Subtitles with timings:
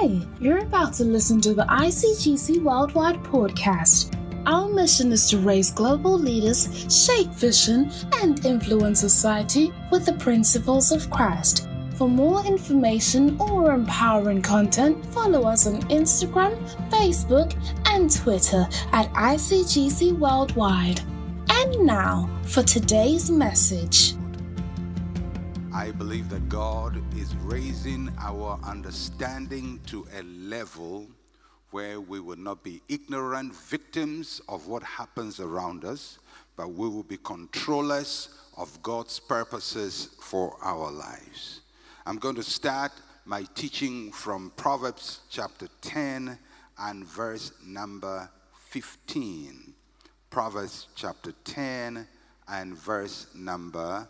[0.00, 4.14] Hi, you're about to listen to the ICGC Worldwide podcast.
[4.46, 7.90] Our mission is to raise global leaders, shape vision,
[8.22, 11.66] and influence society with the principles of Christ.
[11.96, 16.56] For more information or empowering content, follow us on Instagram,
[16.90, 17.52] Facebook,
[17.86, 21.00] and Twitter at ICGC Worldwide.
[21.50, 24.14] And now for today's message.
[25.98, 31.08] Believe that God is raising our understanding to a level
[31.72, 36.20] where we will not be ignorant victims of what happens around us,
[36.56, 41.62] but we will be controllers of God's purposes for our lives.
[42.06, 42.92] I'm going to start
[43.24, 46.38] my teaching from Proverbs chapter 10
[46.78, 48.30] and verse number
[48.68, 49.74] 15.
[50.30, 52.06] Proverbs chapter 10
[52.46, 54.08] and verse number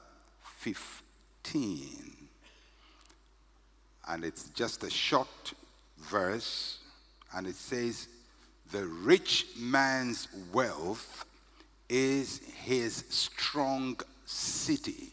[0.59, 1.08] 15.
[4.07, 5.53] And it's just a short
[5.99, 6.79] verse,
[7.35, 8.09] and it says,
[8.73, 11.25] The rich man's wealth
[11.89, 15.13] is his strong city.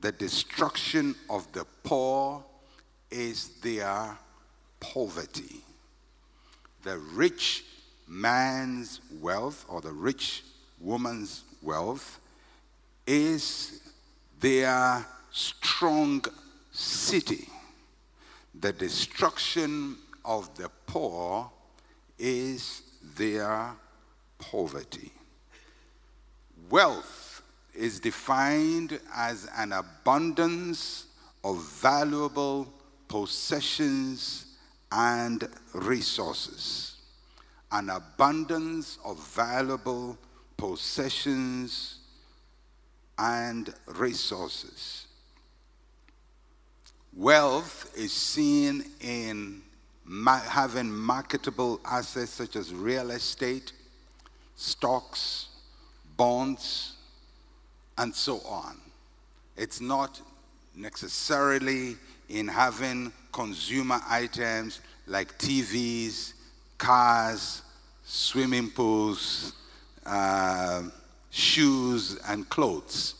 [0.00, 2.44] The destruction of the poor
[3.10, 4.16] is their
[4.80, 5.62] poverty.
[6.82, 7.64] The rich
[8.06, 10.42] man's wealth or the rich
[10.80, 12.20] woman's wealth
[13.06, 13.80] is
[14.44, 16.22] their strong
[16.70, 17.48] city.
[18.60, 21.50] The destruction of the poor
[22.18, 22.82] is
[23.16, 23.70] their
[24.38, 25.12] poverty.
[26.68, 27.40] Wealth
[27.74, 31.06] is defined as an abundance
[31.42, 32.70] of valuable
[33.08, 34.44] possessions
[34.92, 36.96] and resources.
[37.72, 40.18] An abundance of valuable
[40.58, 42.00] possessions
[43.18, 45.06] and resources.
[47.16, 49.62] Wealth is seen in
[50.04, 53.72] ma- having marketable assets such as real estate,
[54.56, 55.48] stocks,
[56.16, 56.94] bonds,
[57.98, 58.76] and so on.
[59.56, 60.20] It's not
[60.74, 61.96] necessarily
[62.28, 66.32] in having consumer items like TVs,
[66.78, 67.62] cars,
[68.04, 69.52] swimming pools,
[70.04, 70.82] uh,
[71.34, 73.16] shoes, and clothes,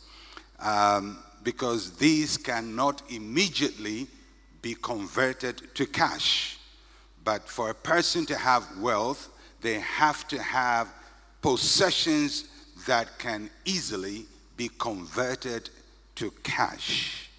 [0.59, 4.07] um, because these cannot immediately
[4.61, 6.57] be converted to cash.
[7.25, 9.29] But for a person to have wealth,
[9.61, 10.87] they have to have
[11.41, 12.45] possessions
[12.87, 14.25] that can easily
[14.55, 15.69] be converted
[16.15, 17.29] to cash.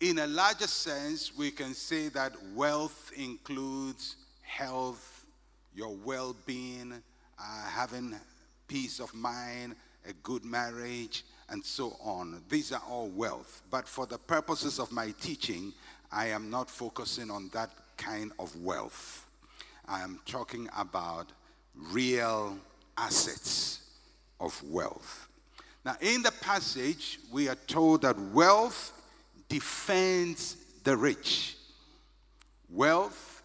[0.00, 5.26] In a larger sense, we can say that wealth includes health,
[5.74, 7.02] your well being,
[7.40, 8.14] uh, having
[8.68, 9.74] peace of mind,
[10.08, 12.42] a good marriage, and so on.
[12.48, 13.62] These are all wealth.
[13.70, 15.72] But for the purposes of my teaching,
[16.12, 19.26] I am not focusing on that kind of wealth.
[19.86, 21.26] I am talking about
[21.74, 22.56] real
[22.96, 23.82] assets
[24.38, 25.28] of wealth.
[25.84, 28.92] Now, in the passage, we are told that wealth
[29.48, 31.56] defends the rich.
[32.68, 33.42] Wealth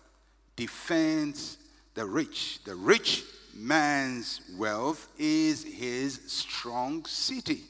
[0.55, 1.57] defends
[1.93, 2.59] the rich.
[2.65, 3.23] The rich
[3.55, 7.61] man's wealth is his strong city.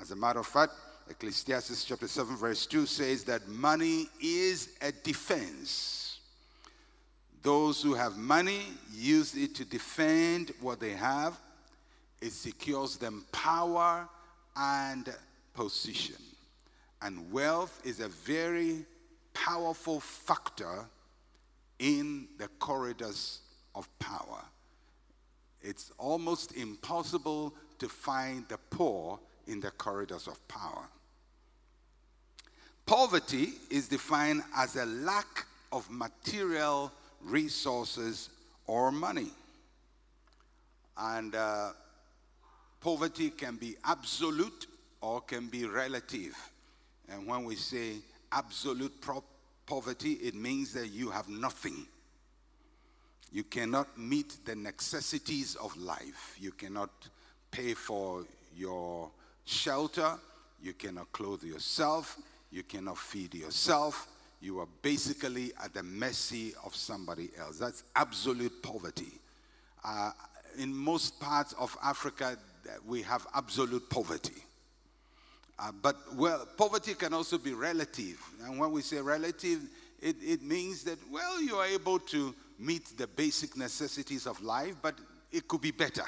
[0.00, 0.72] As a matter of fact,
[1.08, 6.18] Ecclesiastes chapter 7, verse 2 says that money is a defense.
[7.42, 11.38] Those who have money use it to defend what they have,
[12.20, 14.08] it secures them power
[14.56, 15.12] and
[15.54, 16.16] position.
[17.02, 18.84] And wealth is a very
[19.32, 20.84] powerful factor
[21.78, 23.40] in the corridors
[23.74, 24.44] of power.
[25.62, 30.88] It's almost impossible to find the poor in the corridors of power.
[32.86, 38.30] Poverty is defined as a lack of material resources
[38.66, 39.30] or money.
[40.96, 41.70] And uh,
[42.80, 44.66] poverty can be absolute
[45.00, 46.36] or can be relative.
[47.08, 47.96] And when we say
[48.32, 48.92] absolute
[49.66, 51.86] poverty, it means that you have nothing.
[53.32, 56.36] You cannot meet the necessities of life.
[56.38, 56.90] You cannot
[57.50, 58.24] pay for
[58.56, 59.10] your
[59.44, 60.14] shelter.
[60.62, 62.18] You cannot clothe yourself.
[62.50, 64.08] You cannot feed yourself.
[64.40, 67.58] You are basically at the mercy of somebody else.
[67.58, 69.12] That's absolute poverty.
[69.84, 70.10] Uh,
[70.58, 72.36] in most parts of Africa,
[72.86, 74.42] we have absolute poverty.
[75.58, 78.18] Uh, but well, poverty can also be relative.
[78.44, 79.60] And when we say relative,
[80.00, 84.76] it, it means that, well, you are able to meet the basic necessities of life,
[84.82, 84.94] but
[85.32, 86.04] it could be better.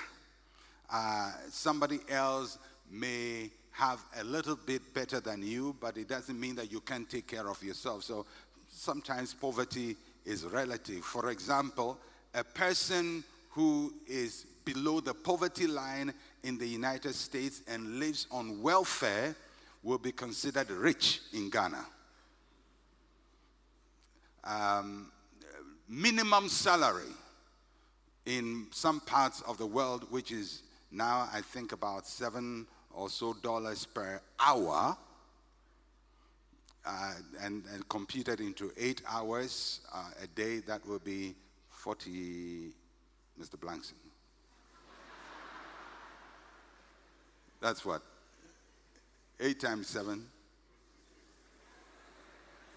[0.93, 2.58] Uh, somebody else
[2.90, 7.08] may have a little bit better than you, but it doesn't mean that you can't
[7.08, 8.04] take care of yourself.
[8.04, 8.26] So
[8.70, 9.96] sometimes poverty
[10.26, 11.02] is relative.
[11.04, 11.99] For example,
[12.34, 16.12] a person who is below the poverty line
[16.43, 19.34] in the United States and lives on welfare
[19.82, 21.84] will be considered rich in Ghana.
[24.44, 25.10] Um,
[25.93, 27.12] minimum salary
[28.25, 33.35] in some parts of the world, which is now I think about seven or so
[33.35, 34.97] dollars per hour,
[36.87, 41.35] uh, and, and computed into eight hours uh, a day, that will be
[41.69, 42.71] 40,
[43.41, 43.56] Mr.
[43.56, 43.93] Blankson.
[47.61, 48.03] That's what?
[49.39, 50.25] 8 times 7?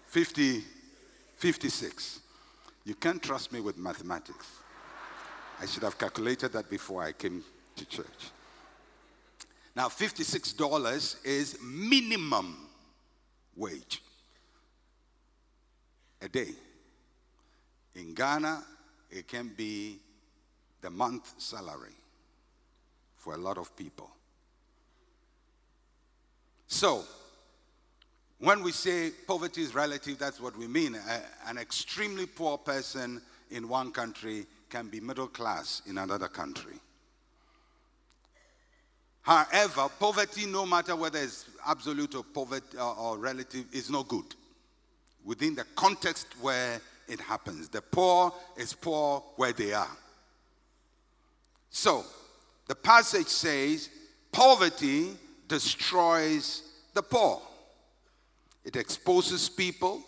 [0.06, 0.62] 50,
[1.36, 2.20] 56.
[2.86, 4.46] You can't trust me with mathematics.
[5.60, 7.42] I should have calculated that before I came
[7.74, 8.30] to church.
[9.74, 12.68] Now, $56 is minimum
[13.56, 14.02] wage
[16.22, 16.50] a day.
[17.96, 18.62] In Ghana,
[19.10, 19.98] it can be
[20.80, 21.96] the month salary
[23.16, 24.10] for a lot of people.
[26.68, 27.02] So,
[28.38, 30.94] when we say poverty is relative, that's what we mean.
[30.94, 36.74] A, an extremely poor person in one country can be middle class in another country.
[39.22, 44.34] However, poverty, no matter whether it's absolute or poverty or, or relative, is no good
[45.24, 47.68] within the context where it happens.
[47.68, 49.96] The poor is poor where they are.
[51.70, 52.04] So,
[52.68, 53.90] the passage says,
[54.30, 55.10] poverty
[55.48, 56.62] destroys
[56.94, 57.42] the poor.
[58.66, 60.02] It exposes people,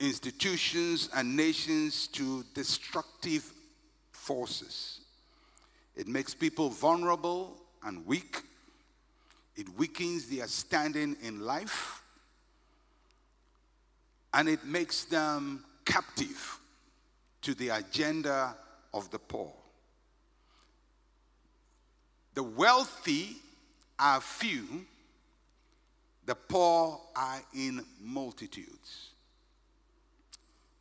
[0.00, 3.52] institutions, and nations to destructive
[4.10, 5.00] forces.
[5.94, 8.42] It makes people vulnerable and weak.
[9.54, 12.02] It weakens their standing in life.
[14.34, 16.58] And it makes them captive
[17.42, 18.56] to the agenda
[18.92, 19.52] of the poor.
[22.34, 23.36] The wealthy
[24.00, 24.84] are few,
[26.28, 29.12] the poor are in multitudes.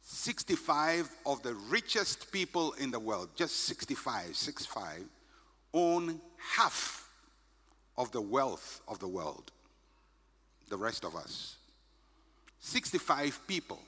[0.02, 5.06] 65 of the richest people in the world, just 65, 65,
[5.74, 7.10] own half
[7.98, 9.54] of the wealth of the world.
[10.68, 11.56] The rest of us.
[12.60, 13.80] 65 people.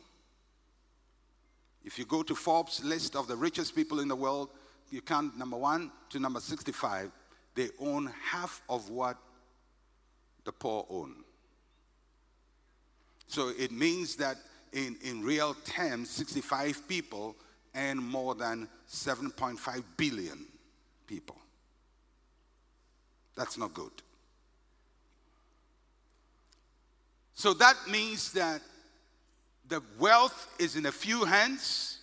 [1.83, 4.47] If you go to Forbes' list of the richest people in the world,
[4.91, 7.11] you count number one to number 65,
[7.55, 9.17] they own half of what
[10.45, 11.25] the poor own.
[13.29, 14.37] So it means that
[14.73, 17.35] in, in real terms, 65 people
[17.75, 20.47] earn more than 7.5 billion
[21.05, 21.37] people.
[23.37, 23.91] That's not good.
[27.35, 28.61] So that means that
[29.67, 31.99] the wealth is in a few hands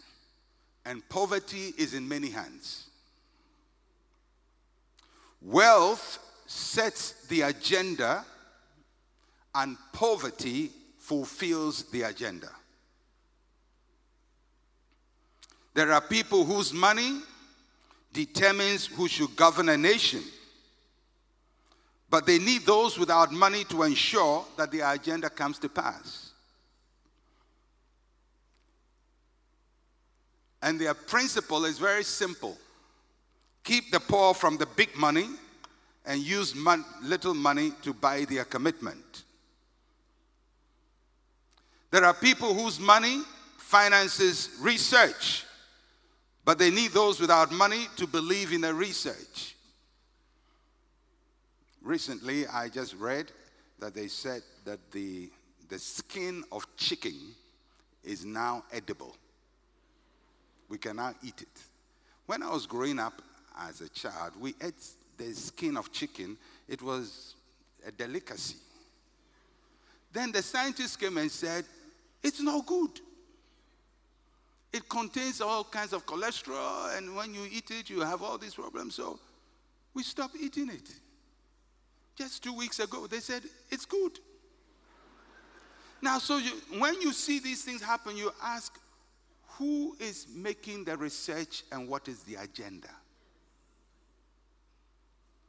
[0.85, 2.87] and poverty is in many hands.
[5.43, 8.25] Wealth sets the agenda,
[9.57, 10.71] and poverty
[11.07, 12.51] fulfills the agenda.
[15.73, 17.21] There are people whose money
[18.13, 20.23] determines who should govern a nation,
[22.11, 26.31] but they need those without money to ensure that their agenda comes to pass.
[30.61, 32.59] And their principle is very simple
[33.63, 35.29] keep the poor from the big money
[36.05, 39.25] and use mon- little money to buy their commitment.
[41.97, 43.23] There are people whose money
[43.57, 45.47] finances research,
[46.45, 49.57] but they need those without money to believe in the research.
[51.81, 53.33] Recently, I just read
[53.79, 55.31] that they said that the,
[55.71, 57.15] the skin of chicken
[58.05, 59.17] is now edible.
[60.69, 61.63] We can now eat it.
[62.27, 63.23] When I was growing up
[63.59, 64.75] as a child, we ate
[65.17, 66.37] the skin of chicken,
[66.69, 67.37] it was
[67.87, 68.59] a delicacy.
[70.13, 71.65] Then the scientists came and said,
[72.23, 73.01] it's not good.
[74.73, 78.55] It contains all kinds of cholesterol, and when you eat it, you have all these
[78.55, 78.97] problems.
[78.97, 79.19] So
[79.95, 80.91] we stopped eating it.
[82.17, 84.19] Just two weeks ago, they said, it's good.
[86.03, 88.79] Now, so you, when you see these things happen, you ask,
[89.59, 92.91] who is making the research and what is the agenda?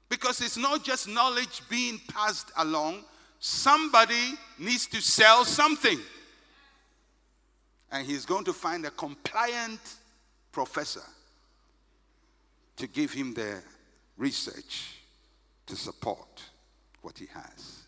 [0.10, 3.04] Because it's not just knowledge being passed along,
[3.40, 6.00] somebody needs to sell something.
[7.92, 9.80] And he's going to find a compliant
[10.52, 11.04] professor
[12.76, 13.62] to give him the
[14.18, 14.96] research
[15.66, 16.42] to support
[17.02, 17.84] what he has.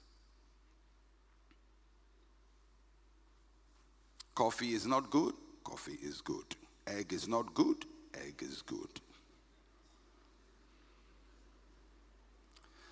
[4.36, 6.56] Coffee is not good, coffee is good.
[6.88, 9.02] Egg is not good, egg is good.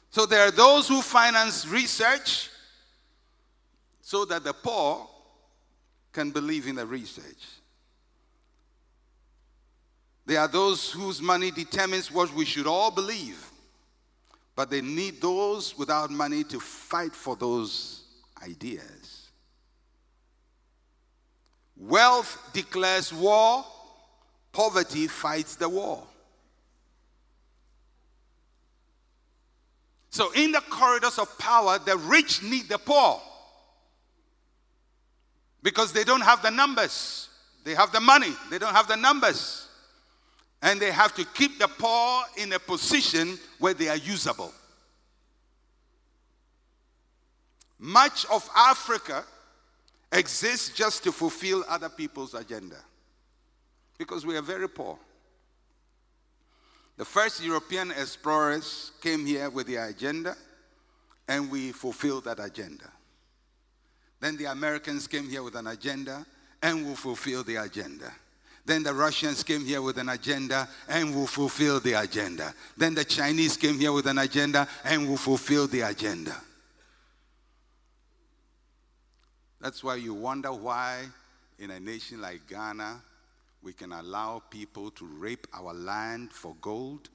[0.10, 2.50] So there are those who finance research
[4.02, 5.08] so that the poor
[6.18, 7.46] can believe in the research.
[10.26, 13.52] There are those whose money determines what we should all believe,
[14.56, 18.02] but they need those without money to fight for those
[18.44, 19.30] ideas.
[21.76, 23.64] Wealth declares war,
[24.52, 26.02] poverty fights the war.
[30.10, 33.22] So, in the corridors of power, the rich need the poor
[35.68, 37.28] because they don't have the numbers.
[37.66, 39.68] They have the money, they don't have the numbers.
[40.62, 44.54] And they have to keep the poor in a position where they are usable.
[47.78, 49.26] Much of Africa
[50.10, 52.78] exists just to fulfill other people's agenda
[53.98, 54.98] because we are very poor.
[56.96, 60.38] The first European explorers came here with their agenda
[61.28, 62.90] and we fulfilled that agenda.
[64.20, 66.26] Then the Americans came here with an agenda
[66.62, 68.12] and will fulfill the agenda.
[68.66, 72.54] Then the Russians came here with an agenda and will fulfill the agenda.
[72.76, 76.36] Then the Chinese came here with an agenda and will fulfill the agenda.
[79.62, 81.06] That's why you wonder why,
[81.60, 83.02] in a nation like Ghana,
[83.64, 87.10] we can allow people to rape our land for gold,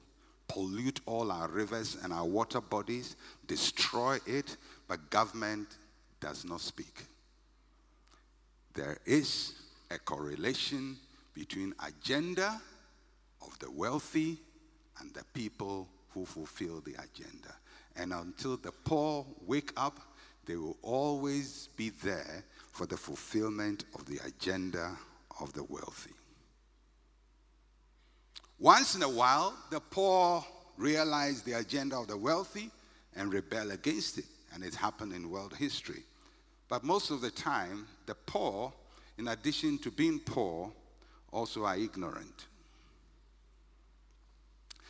[0.47, 3.15] pollute all our rivers and our water bodies,
[3.47, 4.57] destroy it,
[4.87, 5.67] but government
[6.23, 7.03] does not speak.
[8.73, 9.55] There is
[9.91, 10.95] a correlation
[11.33, 12.61] between agenda
[13.41, 14.37] of the wealthy
[14.99, 17.53] and the people who fulfill the agenda.
[17.97, 19.99] And until the poor wake up,
[20.45, 24.97] they will always be there for the fulfillment of the agenda
[25.41, 26.15] of the wealthy.
[28.59, 30.43] Once in a while, the poor
[30.77, 32.71] realize the agenda of the wealthy
[33.17, 36.03] and rebel against it, and it happened in world history.
[36.73, 38.73] But most of the time, the poor,
[39.19, 40.71] in addition to being poor,
[41.31, 42.47] also are ignorant.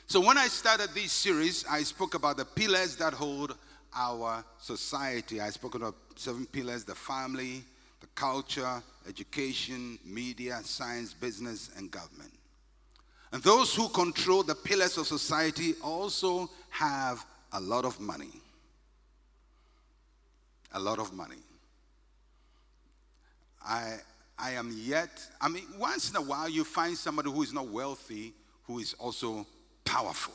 [0.06, 3.58] So, when I started this series, I spoke about the pillars that hold
[3.94, 5.42] our society.
[5.42, 7.66] I spoke about seven pillars the family,
[8.00, 12.32] the culture, education, media, science, business, and government.
[13.34, 18.40] And those who control the pillars of society also have a lot of money.
[20.72, 21.44] A lot of money.
[23.65, 23.98] I,
[24.38, 27.67] I am yet, I mean, once in a while you find somebody who is not
[27.67, 29.46] wealthy who is also
[29.84, 30.34] powerful,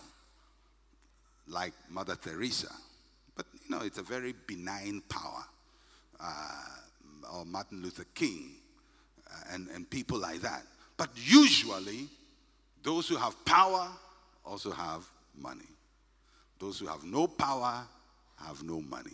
[1.47, 2.73] like Mother Teresa.
[3.35, 5.45] But, you know, it's a very benign power.
[6.21, 6.79] Uh,
[7.33, 8.51] or Martin Luther King
[9.31, 10.63] uh, and, and people like that.
[10.97, 12.09] But usually,
[12.83, 13.89] those who have power
[14.45, 15.05] also have
[15.37, 15.69] money.
[16.59, 17.85] Those who have no power
[18.45, 19.13] have no money.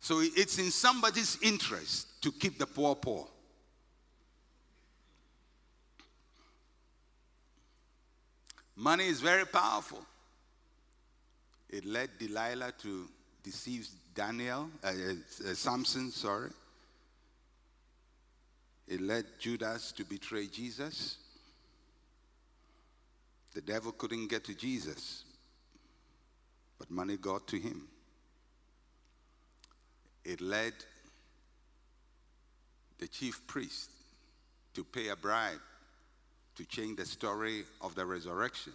[0.00, 3.26] So it's in somebody's interest to keep the poor poor.
[8.76, 10.00] Money is very powerful.
[11.68, 13.08] It led Delilah to
[13.42, 16.50] deceive Daniel, uh, uh, Samson, sorry.
[18.88, 21.18] It led Judas to betray Jesus.
[23.54, 25.24] The devil couldn't get to Jesus,
[26.78, 27.86] but money got to him
[30.24, 30.72] it led
[33.00, 33.90] the chief priest
[34.74, 35.58] to pay a bribe
[36.54, 38.74] to change the story of the resurrection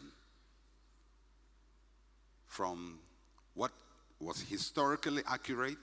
[2.48, 3.00] from
[3.54, 3.72] what
[4.20, 5.78] was historically accurate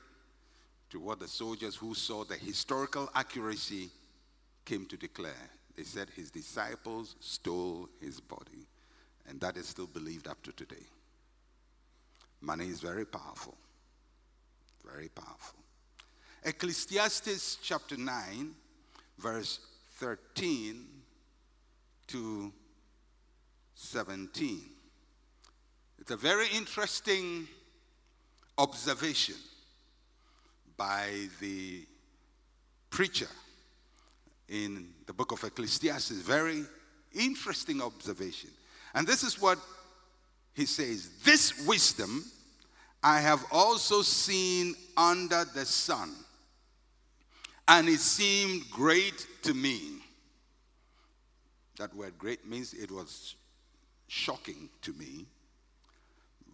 [0.91, 3.89] to what the soldiers who saw the historical accuracy
[4.65, 5.51] came to declare.
[5.77, 8.67] They said his disciples stole his body,
[9.29, 10.87] and that is still believed up to today.
[12.41, 13.57] Money is very powerful.
[14.85, 15.61] Very powerful.
[16.45, 18.51] Ecclesiastes chapter 9,
[19.19, 19.61] verse
[19.99, 20.87] 13
[22.09, 22.53] to
[23.75, 24.61] 17.
[26.01, 27.47] It's a very interesting
[28.59, 29.37] observation
[30.77, 31.87] by the
[32.91, 33.29] preacher
[34.49, 36.23] in the book of Ecclesiastes.
[36.23, 36.65] Very
[37.13, 38.51] interesting observation.
[38.95, 39.59] And this is what
[40.55, 42.25] he says This wisdom
[43.03, 46.15] I have also seen under the sun,
[47.69, 50.03] and it seemed great to me.
[51.79, 53.37] That word great means it was
[54.09, 55.27] shocking to me.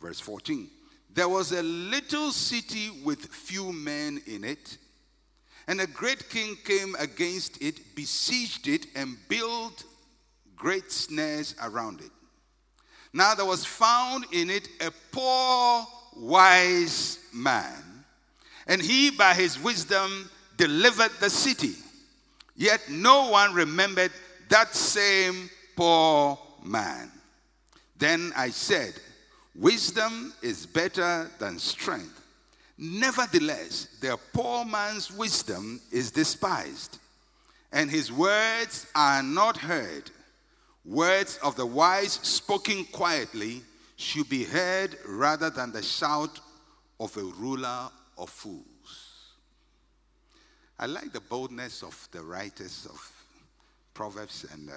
[0.01, 0.69] Verse 14
[1.13, 4.79] There was a little city with few men in it,
[5.67, 9.85] and a great king came against it, besieged it, and built
[10.57, 12.11] great snares around it.
[13.13, 15.87] Now there was found in it a poor,
[16.17, 18.05] wise man,
[18.67, 21.77] and he by his wisdom delivered the city.
[22.57, 24.13] Yet no one remembered
[24.51, 27.11] that same poor man.
[27.97, 28.93] Then I said,
[29.55, 32.21] Wisdom is better than strength.
[32.77, 36.99] Nevertheless, the poor man's wisdom is despised,
[37.73, 40.11] and his words are not heard.
[40.85, 43.63] Words of the wise spoken quietly
[43.97, 46.39] should be heard rather than the shout
[47.01, 49.18] of a ruler of fools.
[50.79, 53.13] I like the boldness of the writers of
[53.95, 54.75] Proverbs and uh,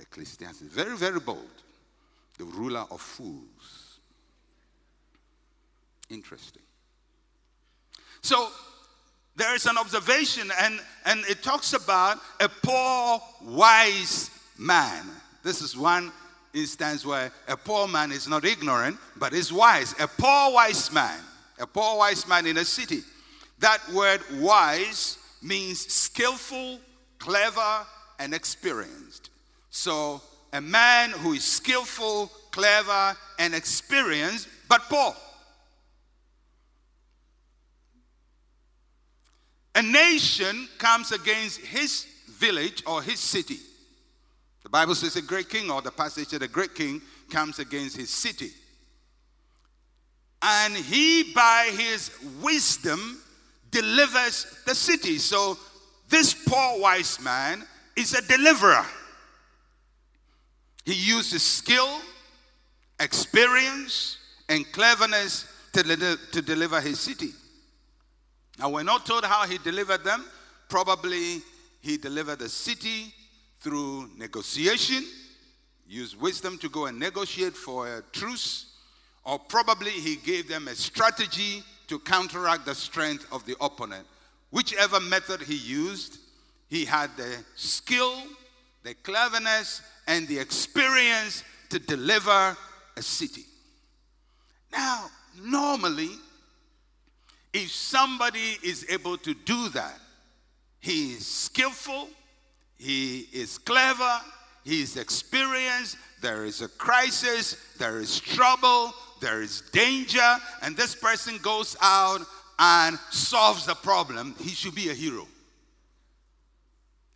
[0.00, 0.62] Ecclesiastes.
[0.62, 1.62] Very, very bold.
[2.38, 4.00] The ruler of fools.
[6.10, 6.62] Interesting.
[8.22, 8.48] So
[9.36, 15.06] there is an observation, and, and it talks about a poor, wise man.
[15.44, 16.10] This is one
[16.54, 19.94] instance where a poor man is not ignorant, but is wise.
[20.00, 21.20] A poor, wise man.
[21.60, 23.02] A poor, wise man in a city.
[23.60, 26.80] That word wise means skillful,
[27.18, 27.86] clever,
[28.18, 29.30] and experienced.
[29.70, 30.20] So,
[30.52, 35.14] a man who is skillful, clever, and experienced, but poor.
[39.74, 43.58] A nation comes against his village or his city.
[44.62, 47.96] The Bible says a great king, or the passage said a great king comes against
[47.96, 48.50] his city.
[50.42, 53.20] And he, by his wisdom,
[53.80, 55.18] delivers the city.
[55.18, 55.58] So
[56.08, 57.62] this poor wise man
[57.94, 58.86] is a deliverer.
[60.84, 62.00] He uses skill,
[62.98, 64.18] experience,
[64.48, 65.82] and cleverness to,
[66.32, 67.30] to deliver his city.
[68.58, 70.24] Now, we're not told how he delivered them.
[70.70, 71.42] Probably
[71.82, 73.12] he delivered the city
[73.60, 75.04] through negotiation,
[75.86, 78.72] used wisdom to go and negotiate for a truce,
[79.24, 84.06] or probably he gave them a strategy to counteract the strength of the opponent.
[84.50, 86.18] Whichever method he used,
[86.68, 88.14] he had the skill,
[88.82, 92.56] the cleverness, and the experience to deliver
[92.96, 93.44] a city.
[94.72, 95.06] Now,
[95.42, 96.10] normally,
[97.52, 99.98] if somebody is able to do that,
[100.80, 102.08] he is skillful,
[102.76, 104.20] he is clever,
[104.64, 110.94] he is experienced, there is a crisis, there is trouble, there is danger, and this
[110.94, 112.20] person goes out
[112.58, 115.26] and solves the problem, he should be a hero.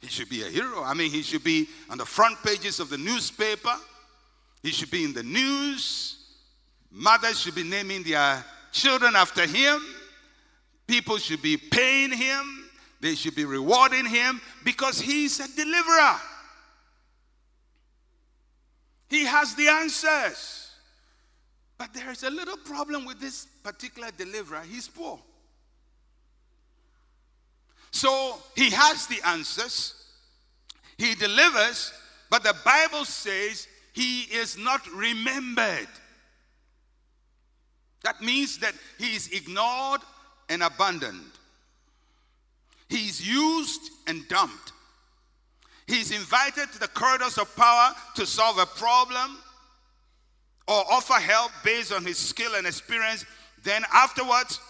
[0.00, 0.82] He should be a hero.
[0.82, 3.74] I mean, he should be on the front pages of the newspaper.
[4.62, 6.16] He should be in the news.
[6.90, 9.82] Mothers should be naming their children after him.
[10.86, 12.68] People should be paying him.
[13.00, 16.16] They should be rewarding him because he's a deliverer.
[19.08, 20.59] He has the answers.
[21.80, 24.60] But there is a little problem with this particular deliverer.
[24.70, 25.18] He's poor.
[27.90, 29.94] So he has the answers,
[30.98, 31.90] he delivers,
[32.28, 35.88] but the Bible says he is not remembered.
[38.02, 40.02] That means that he is ignored
[40.50, 41.32] and abandoned.
[42.90, 44.72] He's used and dumped.
[45.86, 49.38] He's invited to the corridors of power to solve a problem
[50.70, 53.24] or offer help based on his skill and experience.
[53.64, 54.60] Then afterwards,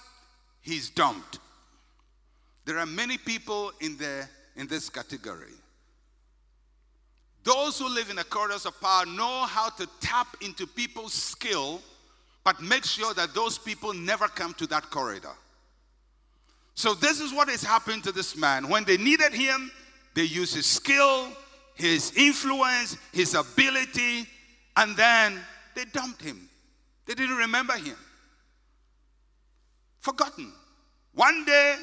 [0.63, 1.39] he's dumped.
[2.65, 5.53] There are many people in, the, in this category.
[7.45, 11.83] Those who live in the corridors of power know how to tap into people's skill,
[12.45, 15.35] but make sure that those people never come to that corridor.
[16.75, 18.69] So, this is what has happened to this man.
[18.69, 19.71] When they needed him,
[20.15, 21.29] they used his skill,
[21.75, 24.27] his influence, his ability,
[24.77, 25.41] and then
[25.75, 26.49] they dumped him.
[27.07, 27.97] They didn't remember him.
[30.01, 30.53] Forgotten.
[31.13, 31.77] One day,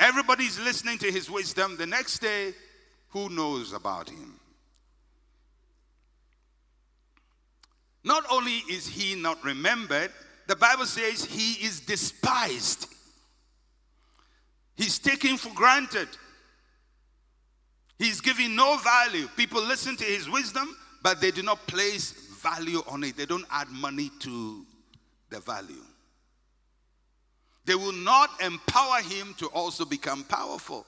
[0.00, 1.76] Everybody's listening to his wisdom.
[1.76, 2.52] The next day,
[3.10, 4.38] who knows about him?
[8.02, 10.10] Not only is he not remembered,
[10.46, 12.86] the Bible says he is despised.
[14.76, 16.08] He's taken for granted.
[17.98, 19.28] He's giving no value.
[19.36, 22.12] People listen to his wisdom, but they do not place
[22.44, 23.16] value on it.
[23.16, 24.64] They don't add money to
[25.30, 25.84] the value.
[27.64, 30.84] They will not empower him to also become powerful.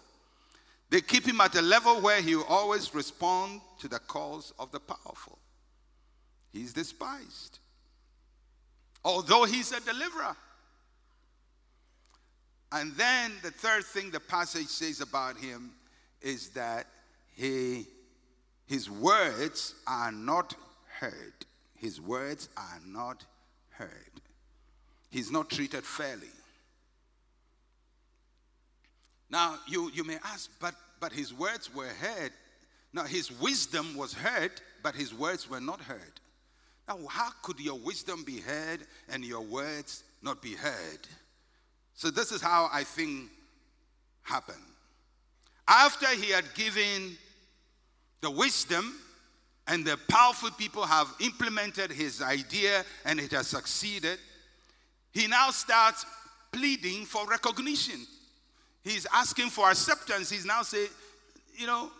[0.90, 4.70] They keep him at a level where he will always respond to the calls of
[4.70, 5.38] the powerful.
[6.52, 7.58] He's despised.
[9.06, 10.36] although he's a deliverer.
[12.72, 15.70] And then the third thing the passage says about him
[16.20, 16.86] is that
[17.36, 17.86] he,
[18.66, 20.54] his words are not
[20.98, 21.34] heard.
[21.76, 23.24] His words are not
[23.70, 23.90] heard.
[25.10, 26.28] He's not treated fairly.
[29.30, 32.32] Now, you, you may ask, but, but his words were heard.
[32.92, 36.20] Now, his wisdom was heard, but his words were not heard.
[36.88, 41.00] Now, how could your wisdom be heard and your words not be heard?
[41.94, 43.30] So, this is how I think
[44.22, 44.58] happened.
[45.66, 47.16] After he had given
[48.20, 48.94] the wisdom,
[49.68, 54.18] and the powerful people have implemented his idea and it has succeeded,
[55.12, 56.06] he now starts
[56.52, 58.06] pleading for recognition.
[58.84, 60.30] He's asking for acceptance.
[60.30, 60.88] He's now saying,
[61.56, 61.90] you know,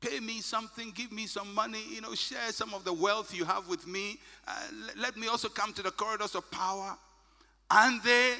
[0.00, 3.44] pay me something, give me some money, you know, share some of the wealth you
[3.44, 4.18] have with me.
[4.48, 4.52] Uh,
[4.96, 6.96] let me also come to the corridors of power.
[7.70, 8.34] And they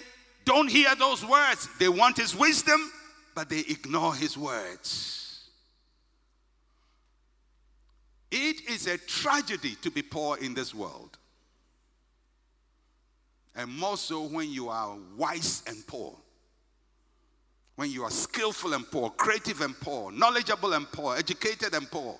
[0.44, 1.68] don't hear those words.
[1.78, 2.90] They want his wisdom,
[3.34, 5.19] but they ignore his words.
[8.30, 11.18] It is a tragedy to be poor in this world.
[13.56, 16.16] And more so when you are wise and poor
[17.80, 22.14] when you are skillful and poor, creative and poor, knowledgeable and poor, educated and poor.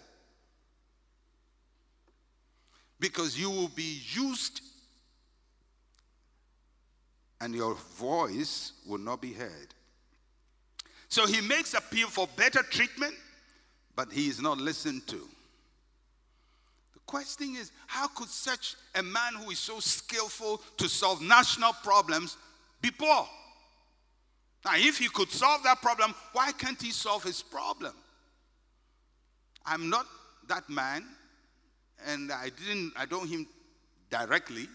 [2.99, 4.63] Because you will be used
[7.43, 9.75] and your voice will not be heard.
[11.11, 13.13] So he makes appeal for better treatment,
[13.95, 15.29] but he is not listened to.
[17.11, 22.37] Question is how could such a man who is so skillful to solve national problems
[22.81, 23.27] be poor?
[24.65, 27.95] Now, if he could solve that problem, why can't he solve his problem?
[29.67, 30.07] I'm not
[30.47, 31.05] that man,
[32.07, 33.45] and I didn't, I don't him
[34.09, 34.69] directly.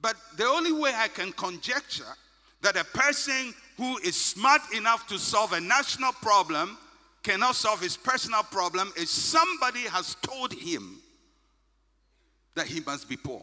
[0.00, 2.14] But the only way I can conjecture
[2.62, 6.78] that a person who is smart enough to solve a national problem
[7.24, 11.00] cannot solve his personal problem is somebody has told him
[12.54, 13.42] that he must be poor.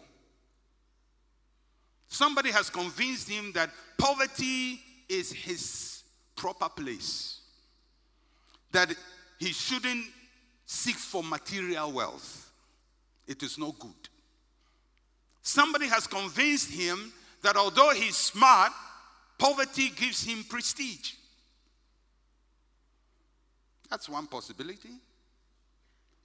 [2.07, 6.03] Somebody has convinced him that poverty is his
[6.35, 7.41] proper place.
[8.71, 8.93] That
[9.39, 10.05] he shouldn't
[10.65, 12.51] seek for material wealth.
[13.27, 13.91] It is no good.
[15.41, 18.71] Somebody has convinced him that although he's smart,
[19.39, 21.13] poverty gives him prestige.
[23.91, 24.89] That's one possibility.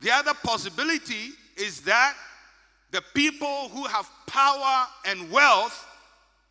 [0.00, 2.14] The other possibility is that
[2.92, 5.87] the people who have power and wealth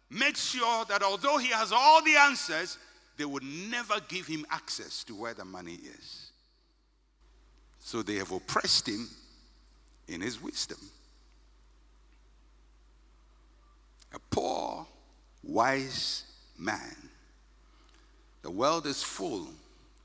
[0.10, 2.78] make sure that although he has all the answers,
[3.18, 6.32] they would never give him access to where the money is.
[7.80, 9.08] So they have oppressed him
[10.10, 10.80] in his wisdom.
[14.14, 14.86] A poor,
[15.44, 16.26] wise
[16.58, 16.96] man.
[18.42, 19.48] The world is full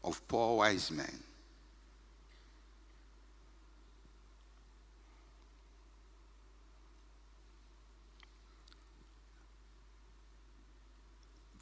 [0.02, 1.22] of poor, wise men.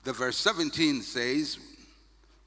[0.04, 1.58] The verse 17 says,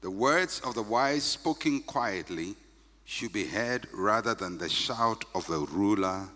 [0.00, 2.56] The words of the wise spoken quietly
[3.04, 6.28] should be heard rather than the shout of a ruler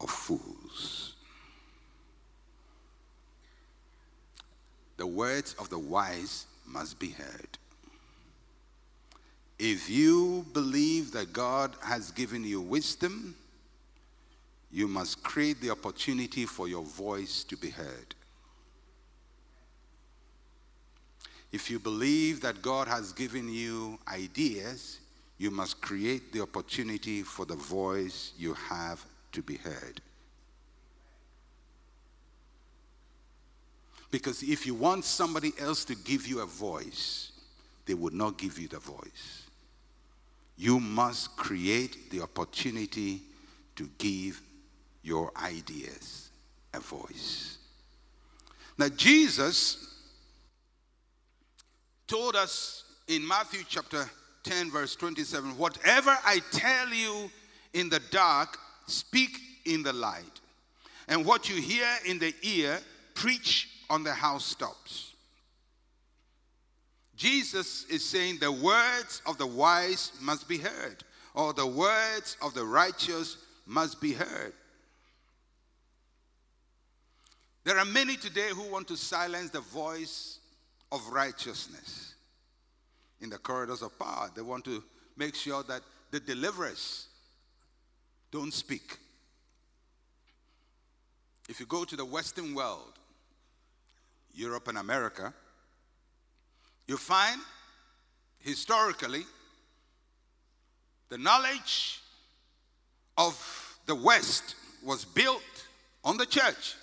[0.00, 1.14] of fools.
[4.96, 7.58] The words of the wise must be heard.
[9.58, 13.34] If you believe that God has given you wisdom,
[14.70, 18.14] you must create the opportunity for your voice to be heard.
[21.52, 25.00] If you believe that God has given you ideas,
[25.38, 30.02] you must create the opportunity for the voice you have to be heard.
[34.10, 37.32] Because if you want somebody else to give you a voice,
[37.86, 39.45] they would not give you the voice.
[40.56, 43.22] You must create the opportunity
[43.76, 44.40] to give
[45.02, 46.30] your ideas
[46.72, 47.58] a voice.
[48.78, 49.94] Now, Jesus
[52.06, 54.08] told us in Matthew chapter
[54.44, 57.30] 10, verse 27 Whatever I tell you
[57.72, 60.40] in the dark, speak in the light.
[61.08, 62.80] And what you hear in the ear,
[63.14, 65.14] preach on the housetops.
[67.16, 71.02] Jesus is saying the words of the wise must be heard,
[71.34, 74.52] or the words of the righteous must be heard.
[77.64, 80.38] There are many today who want to silence the voice
[80.92, 82.14] of righteousness
[83.20, 84.30] in the corridors of power.
[84.34, 84.84] They want to
[85.16, 87.08] make sure that the deliverers
[88.30, 88.98] don't speak.
[91.48, 92.92] If you go to the Western world,
[94.34, 95.32] Europe and America,
[96.86, 97.40] you find
[98.40, 99.24] historically
[101.08, 102.00] the knowledge
[103.16, 105.42] of the West was built
[106.04, 106.74] on the church.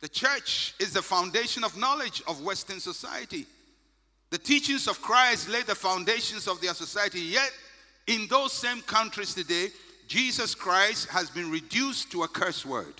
[0.00, 3.46] The church is the foundation of knowledge of Western society.
[4.30, 7.50] The teachings of Christ laid the foundations of their society, yet,
[8.06, 9.68] in those same countries today,
[10.06, 12.94] Jesus Christ has been reduced to a curse word.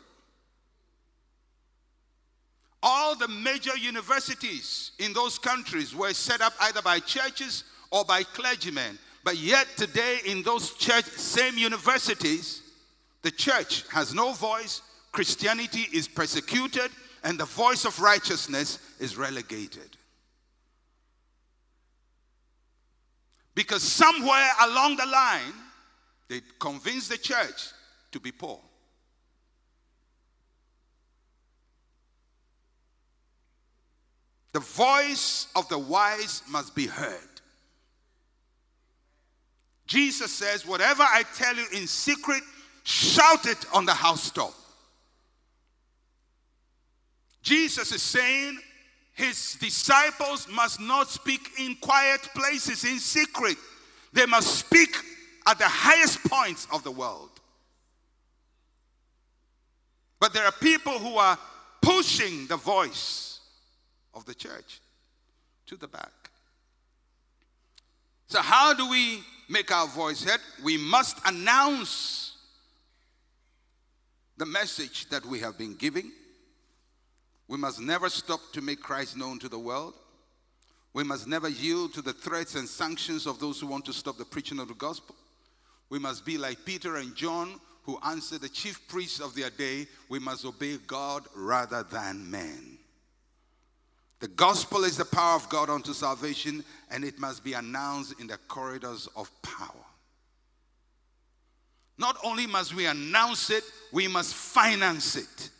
[2.88, 8.22] All the major universities in those countries were set up either by churches or by
[8.22, 8.96] clergymen.
[9.25, 12.62] But yet, today, in those church, same universities,
[13.22, 16.92] the church has no voice, Christianity is persecuted,
[17.25, 19.96] and the voice of righteousness is relegated.
[23.57, 25.55] Because somewhere along the line,
[26.29, 27.70] they convinced the church
[28.12, 28.61] to be poor.
[34.57, 37.42] The voice of the wise must be heard.
[39.87, 42.40] Jesus says, Whatever I tell you in secret,
[42.83, 44.55] shout it on the housetop.
[47.42, 48.59] Jesus is saying
[49.12, 53.59] his disciples must not speak in quiet places, in secret.
[54.14, 54.97] They must speak
[55.47, 57.29] at the highest points of the world.
[60.19, 61.38] But there are people who are
[61.83, 63.26] pushing the voice
[64.16, 64.81] of the church
[65.66, 66.11] to the back.
[68.29, 70.40] So, how do we make our voice heard?
[70.64, 72.37] We must announce
[74.37, 76.11] the message that we have been giving.
[77.46, 79.94] We must never stop to make Christ known to the world.
[80.92, 84.16] We must never yield to the threats and sanctions of those who want to stop
[84.16, 85.14] the preaching of the gospel.
[85.90, 89.87] We must be like Peter and John, who answered the chief priests of their day.
[90.09, 92.76] We must obey God rather than men.
[94.20, 98.26] The gospel is the power of God unto salvation, and it must be announced in
[98.26, 99.85] the corridors of power.
[101.98, 105.50] Not only must we announce it, we must finance it.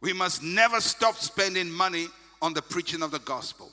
[0.00, 2.06] We must never stop spending money
[2.40, 3.70] on the preaching of the gospel.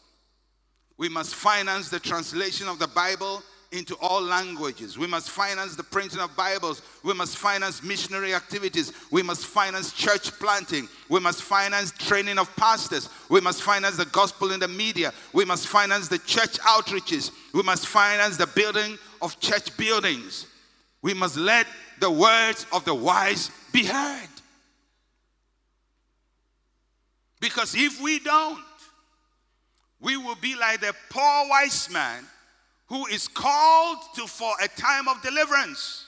[0.97, 4.97] We must finance the translation of the Bible into all languages.
[4.97, 6.81] We must finance the printing of Bibles.
[7.03, 8.91] We must finance missionary activities.
[9.11, 10.89] We must finance church planting.
[11.07, 13.09] We must finance training of pastors.
[13.29, 15.13] We must finance the gospel in the media.
[15.33, 17.31] We must finance the church outreaches.
[17.53, 20.47] We must finance the building of church buildings.
[21.01, 21.67] We must let
[21.99, 24.27] the words of the wise be heard.
[27.39, 28.63] Because if we don't,
[30.01, 32.25] we will be like the poor wise man
[32.89, 36.07] who is called to for a time of deliverance.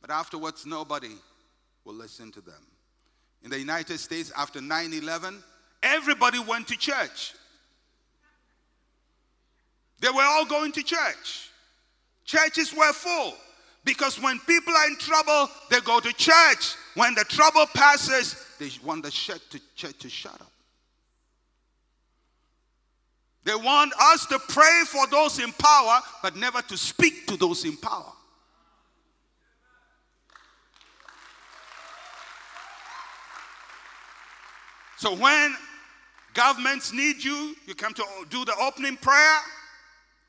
[0.00, 1.12] But afterwards, nobody
[1.84, 2.66] will listen to them.
[3.42, 5.42] In the United States, after 9 11,
[5.82, 7.34] everybody went to church.
[10.00, 11.50] They were all going to church.
[12.24, 13.34] Churches were full
[13.84, 16.74] because when people are in trouble, they go to church.
[16.94, 20.51] When the trouble passes, they want the church to shut up.
[23.44, 27.64] They want us to pray for those in power, but never to speak to those
[27.64, 28.12] in power.
[34.96, 35.56] So when
[36.32, 39.38] governments need you, you come to do the opening prayer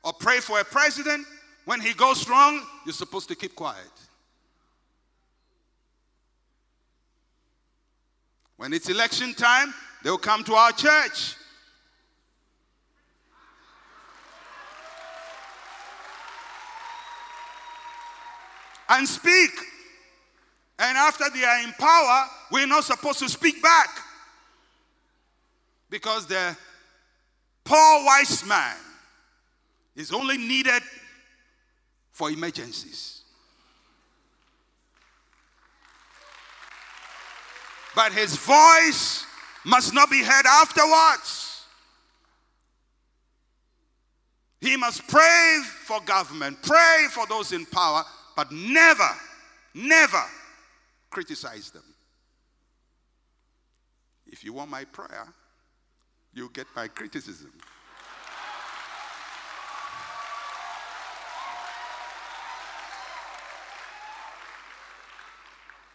[0.02, 1.24] or pray for a president.
[1.64, 3.86] When he goes wrong, you're supposed to keep quiet.
[8.56, 9.72] When it's election time,
[10.02, 11.36] they'll come to our church
[18.88, 19.50] and speak.
[20.78, 23.88] And after they are in power, we're not supposed to speak back.
[25.88, 26.56] Because the
[27.62, 28.76] poor wise man
[29.94, 30.82] is only needed
[32.12, 33.22] for emergencies.
[37.94, 39.24] But his voice
[39.64, 41.62] must not be heard afterwards.
[44.60, 48.02] He must pray for government, pray for those in power,
[48.36, 49.08] but never,
[49.74, 50.22] never
[51.10, 51.84] criticize them.
[54.26, 55.26] If you want my prayer,
[56.32, 57.52] you'll get my criticism.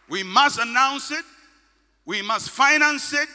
[0.08, 1.24] We must announce it,
[2.04, 3.28] we must finance it,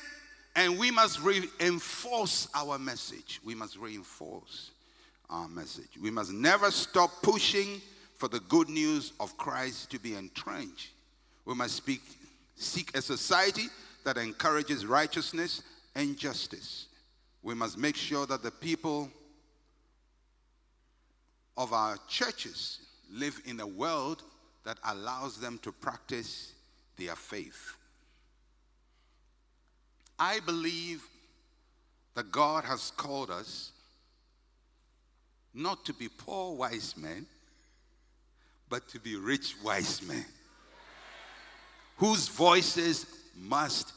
[0.56, 3.40] and we must reinforce our message.
[3.44, 4.72] We must reinforce
[5.30, 5.98] our message.
[6.02, 7.82] We must never stop pushing
[8.16, 10.92] for the good news of Christ to be entrenched.
[11.46, 12.02] We must speak,
[12.56, 13.68] seek a society
[14.04, 15.62] that encourages righteousness
[15.96, 16.88] and justice.
[17.44, 19.10] We must make sure that the people
[21.58, 22.80] of our churches
[23.12, 24.24] live in a world
[24.64, 26.54] that allows them to practice
[26.98, 27.78] their faith.
[30.18, 31.04] I believe
[32.16, 33.72] that God has called us
[35.54, 37.26] not to be poor wise men,
[38.70, 40.26] but to be rich wise men
[41.98, 43.94] whose voices must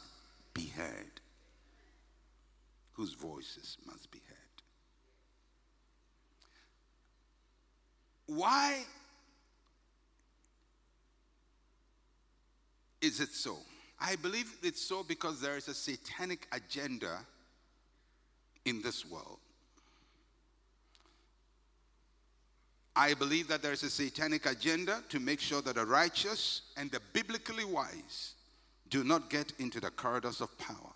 [0.53, 1.21] be heard.
[2.93, 4.37] Whose voices must be heard.
[8.37, 8.83] Why
[13.01, 13.57] is it so?
[13.99, 17.19] I believe it's so because there is a satanic agenda
[18.65, 19.38] in this world.
[22.99, 26.91] I believe that there is a satanic agenda to make sure that the righteous and
[26.91, 28.33] the biblically wise
[28.89, 30.91] do not get into the corridors of power.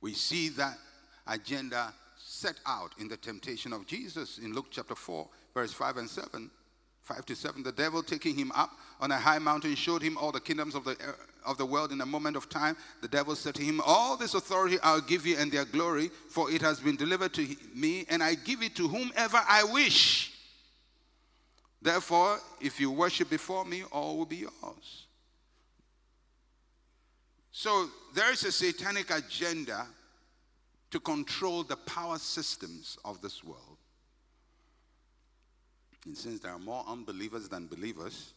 [0.00, 0.78] We see that
[1.26, 6.08] agenda set out in the temptation of Jesus in Luke chapter 4, verse 5 and
[6.08, 6.50] 7.
[7.02, 10.32] 5 to 7 the devil taking him up on a high mountain showed him all
[10.32, 11.12] the kingdoms of the uh,
[11.44, 12.76] of the world in a moment of time.
[13.00, 16.50] The devil said to him all this authority i'll give you and their glory for
[16.50, 20.32] it has been delivered to me and i give it to whomever i wish.
[21.80, 25.06] Therefore if you worship before me all will be yours.
[27.50, 29.86] So there is a satanic agenda
[30.90, 33.71] to control the power systems of this world
[36.04, 38.32] and since there are more unbelievers than believers,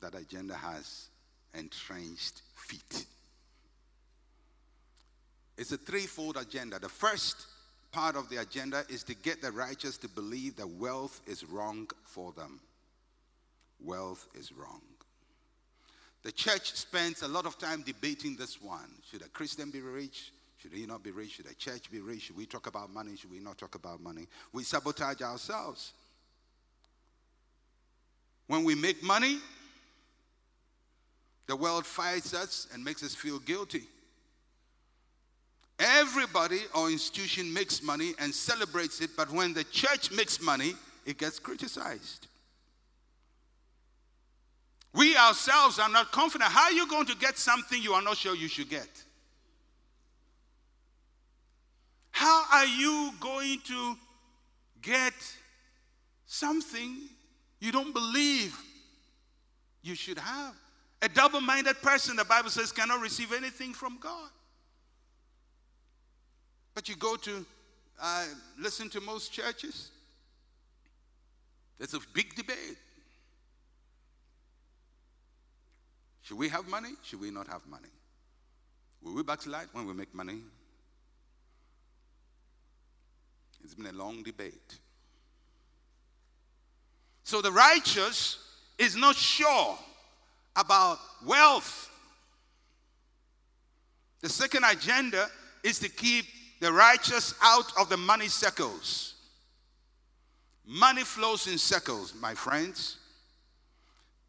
[0.00, 1.08] that agenda has
[1.54, 3.06] entrenched feet.
[5.56, 6.78] It's a threefold agenda.
[6.78, 7.46] The first
[7.90, 11.88] part of the agenda is to get the righteous to believe that wealth is wrong
[12.04, 12.60] for them.
[13.82, 14.82] Wealth is wrong.
[16.22, 18.90] The church spends a lot of time debating this one.
[19.10, 20.32] Should a Christian be rich?
[20.58, 21.32] Should he not be rich?
[21.32, 22.22] Should a church be rich?
[22.22, 23.16] Should we talk about money?
[23.16, 24.26] Should we not talk about money?
[24.52, 25.92] We sabotage ourselves.
[28.46, 29.38] When we make money,
[31.46, 33.84] the world fights us and makes us feel guilty.
[35.78, 41.18] Everybody or institution makes money and celebrates it, but when the church makes money, it
[41.18, 42.28] gets criticized.
[44.94, 46.50] We ourselves are not confident.
[46.50, 48.88] How are you going to get something you are not sure you should get?
[52.10, 53.96] How are you going to
[54.80, 55.12] get
[56.24, 57.10] something
[57.60, 58.56] you don't believe
[59.82, 60.54] you should have.
[61.02, 64.30] A double minded person, the Bible says, cannot receive anything from God.
[66.74, 67.46] But you go to
[68.00, 68.24] uh,
[68.58, 69.90] listen to most churches,
[71.78, 72.76] there's a big debate.
[76.22, 76.90] Should we have money?
[77.02, 77.88] Should we not have money?
[79.02, 80.40] Will we backslide when we make money?
[83.62, 84.78] It's been a long debate.
[87.26, 88.38] So the righteous
[88.78, 89.76] is not sure
[90.54, 91.90] about wealth.
[94.20, 95.26] The second agenda
[95.64, 96.26] is to keep
[96.60, 99.14] the righteous out of the money circles.
[100.64, 102.98] Money flows in circles, my friends.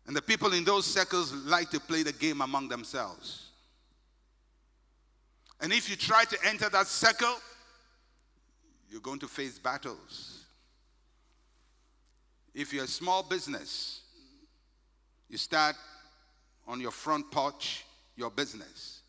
[0.08, 3.50] And the people in those circles like to play the game among themselves.
[5.62, 7.36] And if you try to enter that circle,
[8.90, 10.37] you're going to face battles.
[12.58, 14.02] If you're a small business,
[15.30, 15.76] you start
[16.68, 19.02] on your front porch, your business.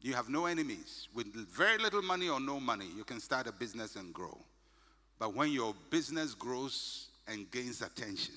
[0.00, 1.08] You have no enemies.
[1.14, 4.38] With very little money or no money, you can start a business and grow.
[5.18, 8.34] But when your business grows and gains attention,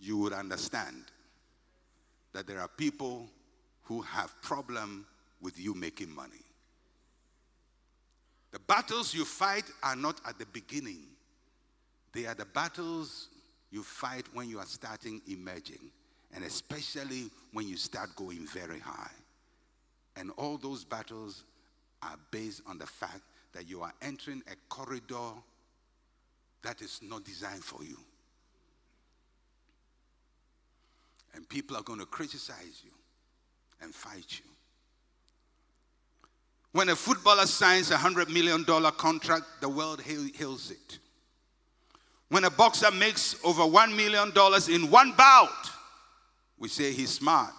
[0.00, 1.04] you would understand
[2.32, 3.28] that there are people
[3.82, 5.04] who have problem
[5.42, 6.40] with you making money.
[8.50, 11.11] The battles you fight are not at the beginning.
[12.12, 13.28] They are the battles
[13.70, 15.90] you fight when you are starting emerging,
[16.34, 19.10] and especially when you start going very high.
[20.16, 21.44] And all those battles
[22.02, 23.22] are based on the fact
[23.54, 25.32] that you are entering a corridor
[26.62, 27.98] that is not designed for you.
[31.34, 32.90] And people are going to criticize you
[33.80, 34.50] and fight you.
[36.72, 40.98] When a footballer signs a $100 million contract, the world hails it.
[42.32, 44.32] When a boxer makes over $1 million
[44.70, 45.50] in one bout,
[46.58, 47.52] we say he's smart.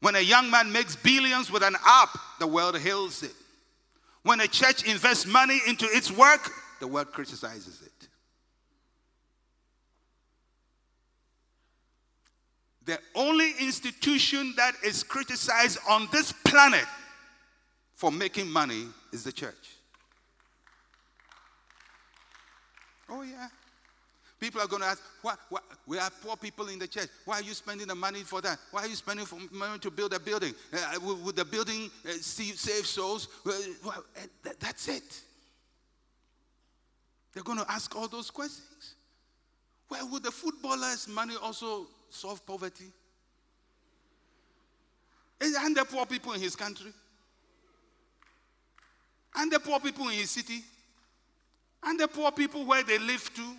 [0.00, 2.08] When a young man makes billions with an app,
[2.40, 3.30] the world hails it.
[4.24, 6.50] When a church invests money into its work,
[6.80, 8.08] the world criticizes it.
[12.84, 16.86] The only institution that is criticized on this planet
[17.94, 19.76] for making money is the church.
[23.12, 23.48] Oh, yeah.
[24.40, 27.08] People are going to ask, why, why, we are poor people in the church.
[27.26, 28.58] Why are you spending the money for that?
[28.70, 30.54] Why are you spending money to build a building?
[30.72, 33.28] Uh, would the building uh, save souls?
[33.44, 35.20] Well, well, uh, that's it.
[37.32, 38.94] They're going to ask all those questions.
[39.90, 42.90] Well, would the footballers' money also solve poverty?
[45.40, 46.92] And the poor people in his country?
[49.36, 50.62] And the poor people in his city?
[51.84, 53.56] And the poor people where they live too?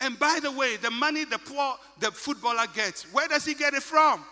[0.00, 3.74] And by the way, the money the poor the footballer gets, where does he get
[3.74, 4.24] it from?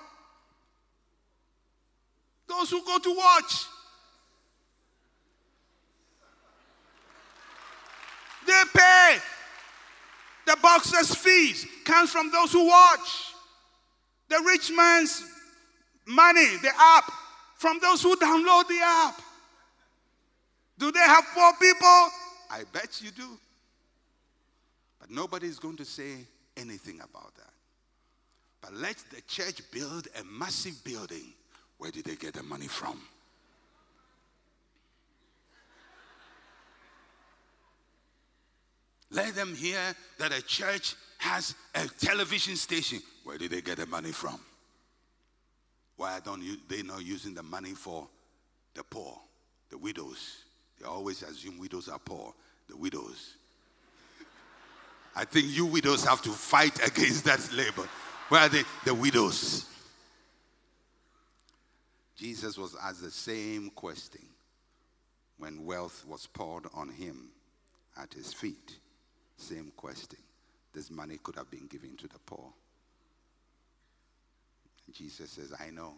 [2.49, 3.67] Those who go to watch.
[8.47, 9.19] They pay.
[10.47, 13.33] The boxer's fees comes from those who watch.
[14.29, 15.25] The rich man's
[16.07, 17.11] money, the app,
[17.57, 19.21] from those who download the app.
[20.79, 22.09] Do they have poor people?
[22.53, 23.39] I bet you do.
[25.01, 26.19] But nobody is going to say
[26.57, 27.53] anything about that.
[28.61, 31.33] But let the church build a massive building.
[31.79, 33.01] Where did they get the money from?
[39.11, 39.81] Let them hear
[40.19, 43.01] that a church has a television station.
[43.25, 44.39] Where did they get the money from?
[45.97, 48.09] Why don't you, they not using the money for
[48.75, 49.19] the poor,
[49.71, 50.45] the widows?
[50.83, 52.35] They always assume widows are poor.
[52.69, 53.37] The widows.
[55.15, 57.87] I think you widows have to fight against that label.
[58.29, 58.63] Where are they?
[58.85, 59.67] The widows.
[62.17, 64.23] Jesus was asked the same question
[65.39, 67.29] when wealth was poured on him
[68.01, 68.79] at his feet.
[69.37, 70.19] Same question.
[70.73, 72.53] This money could have been given to the poor.
[74.93, 75.95] Jesus says, I know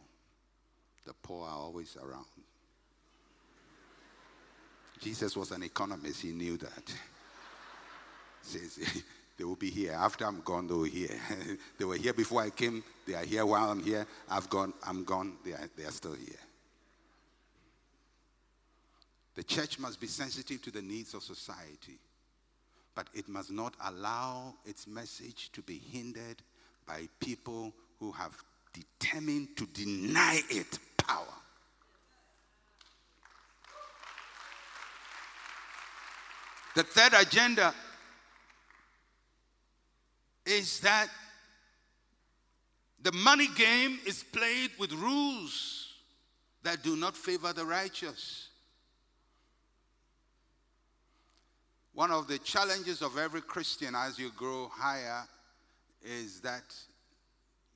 [1.06, 2.26] the poor are always around.
[5.04, 6.94] Jesus was an economist, he knew that
[8.40, 8.78] says
[9.36, 9.92] they will be here.
[9.92, 11.20] After I'm gone, they were here.
[11.78, 12.82] they were here before I came.
[13.06, 14.06] They are here while I'm here.
[14.30, 14.72] I've gone.
[14.82, 15.34] I'm gone.
[15.44, 16.38] They are, they are still here.
[19.34, 21.98] The church must be sensitive to the needs of society,
[22.94, 26.40] but it must not allow its message to be hindered
[26.86, 28.34] by people who have
[28.72, 31.43] determined to deny it power.
[36.74, 37.72] The third agenda
[40.44, 41.08] is that
[43.00, 45.92] the money game is played with rules
[46.62, 48.48] that do not favor the righteous.
[51.92, 55.22] One of the challenges of every Christian as you grow higher
[56.02, 56.64] is that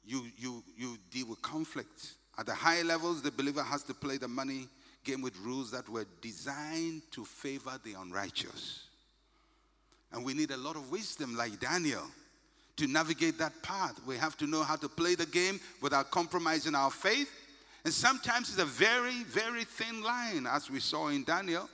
[0.04, 2.14] you, you, you deal with conflict.
[2.36, 4.66] At the high levels, the believer has to play the money
[5.04, 8.87] game with rules that were designed to favor the unrighteous.
[10.12, 12.02] And we need a lot of wisdom, like Daniel,
[12.76, 14.00] to navigate that path.
[14.06, 17.30] We have to know how to play the game without compromising our faith.
[17.84, 21.68] And sometimes it's a very, very thin line, as we saw in Daniel.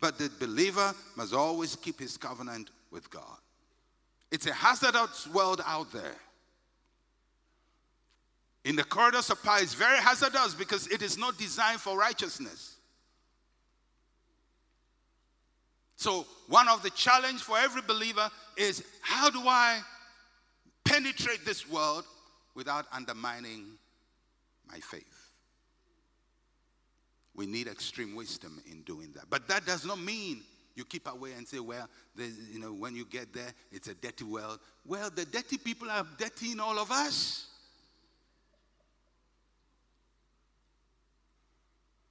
[0.00, 3.38] But the believer must always keep his covenant with God.
[4.30, 6.16] It's a hazardous world out there.
[8.64, 12.75] In the corridors of power, it's very hazardous because it is not designed for righteousness.
[15.96, 19.80] So, one of the challenge for every believer is how do I
[20.84, 22.04] penetrate this world
[22.54, 23.66] without undermining
[24.68, 25.04] my faith.
[27.34, 29.24] We need extreme wisdom in doing that.
[29.28, 30.42] But that does not mean
[30.74, 34.24] you keep away and say, well, you know, when you get there, it's a dirty
[34.24, 34.58] world.
[34.86, 37.48] Well, the dirty people are dirtying all of us.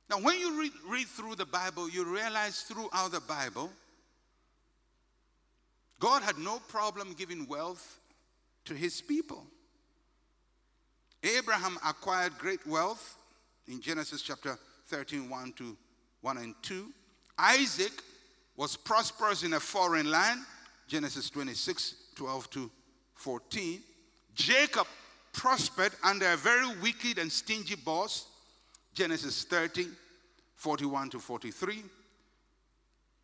[0.10, 3.72] Now, when you read, read through the Bible, you realize throughout the Bible,
[6.00, 8.00] God had no problem giving wealth
[8.66, 9.44] to his people.
[11.24, 13.18] Abraham acquired great wealth
[13.68, 15.76] in Genesis chapter 13, 1 to
[16.22, 16.92] 1 and 2.
[17.38, 17.92] Isaac
[18.56, 20.42] was prosperous in a foreign land,
[20.88, 22.72] Genesis 26, 12 to
[23.16, 23.82] 14.
[24.36, 24.88] Jacob
[25.34, 28.28] prospered under a very wicked and stingy boss,
[28.96, 29.88] Genesis 30,
[30.56, 31.84] 41 to 43.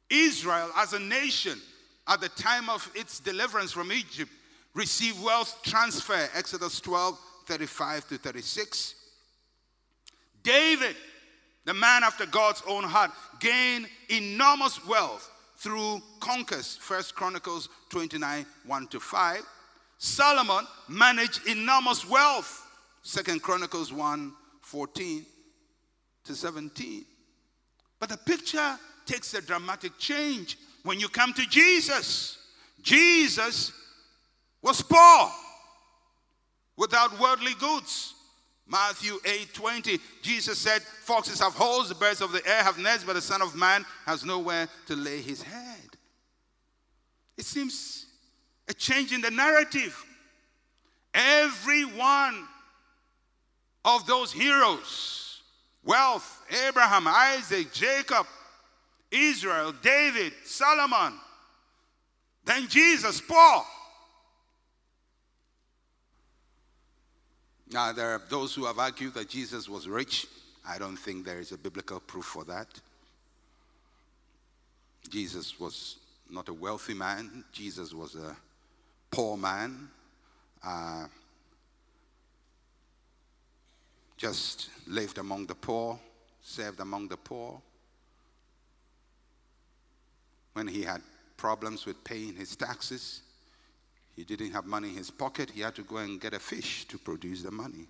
[0.09, 1.59] Israel as a nation
[2.07, 4.29] at the time of its deliverance from Egypt
[4.73, 7.17] received wealth transfer, Exodus 12,
[7.47, 8.95] 35 to 36.
[10.43, 10.95] David,
[11.65, 18.87] the man after God's own heart, gained enormous wealth through conquest, First Chronicles 29, 1
[18.87, 19.41] to 5.
[19.99, 22.67] Solomon managed enormous wealth.
[23.03, 25.25] Second Chronicles 1 14
[26.25, 27.05] to 17.
[27.99, 32.37] But the picture takes a dramatic change when you come to Jesus.
[32.81, 33.71] Jesus
[34.61, 35.31] was poor
[36.77, 38.15] without worldly goods.
[38.67, 43.03] Matthew 8 20, Jesus said, Foxes have holes, the birds of the air have nests,
[43.03, 45.97] but the Son of Man has nowhere to lay his head.
[47.37, 48.05] It seems
[48.69, 50.05] a change in the narrative.
[51.13, 52.47] Every one
[53.83, 55.30] of those heroes
[55.83, 58.25] wealth, Abraham, Isaac, Jacob,
[59.11, 61.13] Israel, David, Solomon,
[62.45, 63.65] then Jesus, Paul.
[67.71, 70.27] Now, there are those who have argued that Jesus was rich.
[70.67, 72.67] I don't think there is a biblical proof for that.
[75.09, 75.97] Jesus was
[76.29, 78.35] not a wealthy man, Jesus was a
[79.09, 79.89] poor man.
[80.63, 81.07] Uh,
[84.21, 85.99] just lived among the poor,
[86.43, 87.59] served among the poor.
[90.53, 91.01] When he had
[91.37, 93.23] problems with paying his taxes,
[94.15, 95.49] he didn't have money in his pocket.
[95.49, 97.87] He had to go and get a fish to produce the money.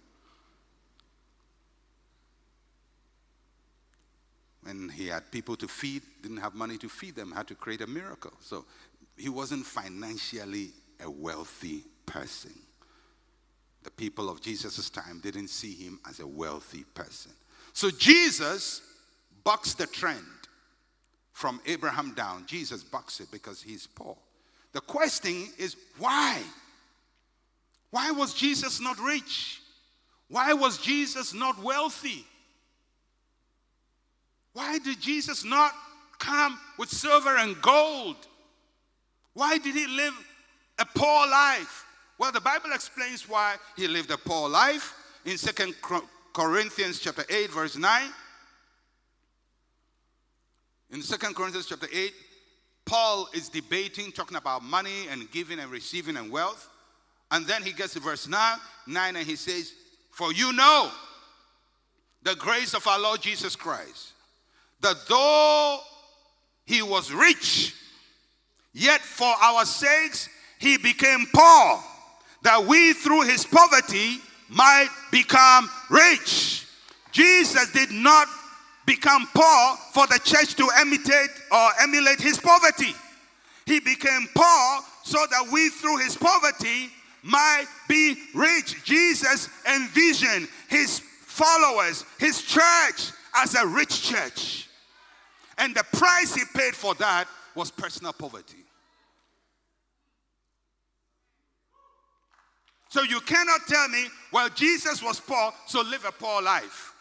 [4.63, 7.82] When he had people to feed, didn't have money to feed them, had to create
[7.82, 8.32] a miracle.
[8.39, 8.63] So
[9.17, 10.69] he wasn't financially
[11.03, 12.53] a wealthy person.
[13.84, 17.32] The people of Jesus' time didn't see him as a wealthy person.
[17.73, 18.82] So Jesus
[19.43, 20.25] bucks the trend
[21.34, 22.45] from Abraham down.
[22.45, 24.15] Jesus bucks it because he's poor.
[24.73, 26.41] The question is why?
[27.89, 29.61] Why was Jesus not rich?
[30.29, 32.25] Why was Jesus not wealthy?
[34.53, 35.73] Why did Jesus not
[36.19, 38.15] come with silver and gold?
[39.34, 40.13] Why did he live
[40.79, 41.86] a poor life?
[42.22, 44.93] Well, the Bible explains why he lived a poor life
[45.26, 45.74] in Second
[46.34, 48.09] Corinthians chapter 8 verse 9.
[50.91, 52.13] In Second Corinthians chapter 8,
[52.86, 56.69] Paul is debating, talking about money and giving and receiving and wealth.
[57.32, 59.74] And then he gets to verse 9, 9 and he says,
[60.11, 60.91] For you know
[62.22, 64.13] the grace of our Lord Jesus Christ,
[64.82, 65.80] that though
[66.65, 67.74] he was rich,
[68.74, 71.84] yet for our sakes he became poor,
[72.42, 74.18] that we through his poverty
[74.50, 76.66] might become rich.
[77.12, 78.28] Jesus did not
[78.86, 82.94] become poor for the church to imitate or emulate his poverty.
[83.66, 86.89] He became poor so that we through his poverty
[87.24, 88.84] might be rich.
[88.84, 94.68] Jesus envisioned his followers, his church, as a rich church.
[95.58, 98.61] And the price he paid for that was personal poverty.
[102.92, 106.94] So you cannot tell me, well, Jesus was poor, so live a poor life.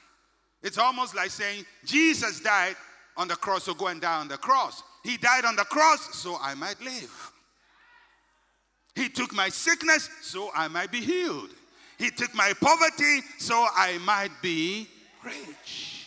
[0.62, 2.76] It's almost like saying, Jesus died
[3.16, 4.84] on the cross, so go and die on the cross.
[5.02, 7.32] He died on the cross, so I might live.
[8.94, 11.50] He took my sickness, so I might be healed.
[11.98, 14.86] He took my poverty, so I might be
[15.24, 16.06] rich.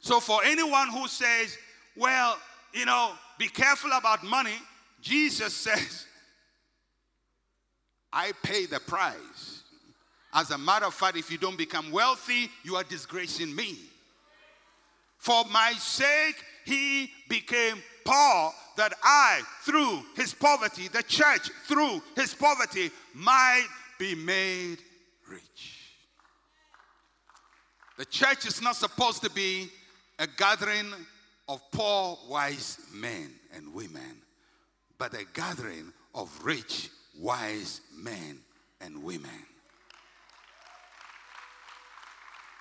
[0.00, 1.56] So, for anyone who says,
[1.96, 2.36] well,
[2.72, 4.58] you know, be careful about money,
[5.00, 6.06] Jesus says,
[8.16, 9.62] I pay the price.
[10.32, 13.76] As a matter of fact, if you don't become wealthy, you are disgracing me.
[15.18, 22.32] For my sake, he became poor that I, through his poverty, the church, through his
[22.32, 23.66] poverty, might
[23.98, 24.78] be made
[25.28, 25.92] rich.
[27.98, 29.68] The church is not supposed to be
[30.18, 30.90] a gathering
[31.48, 34.22] of poor, wise men and women,
[34.96, 36.88] but a gathering of rich,
[37.18, 38.40] wise men
[38.80, 39.30] and women.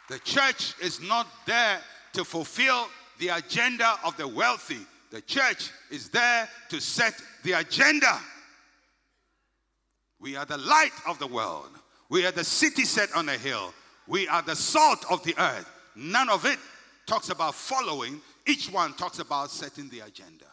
[0.09, 1.79] The church is not there
[2.13, 2.87] to fulfill
[3.19, 4.79] the agenda of the wealthy.
[5.11, 8.19] The church is there to set the agenda.
[10.19, 11.69] We are the light of the world.
[12.09, 13.73] We are the city set on a hill.
[14.07, 15.69] We are the salt of the earth.
[15.95, 16.59] None of it
[17.05, 20.45] talks about following, each one talks about setting the agenda.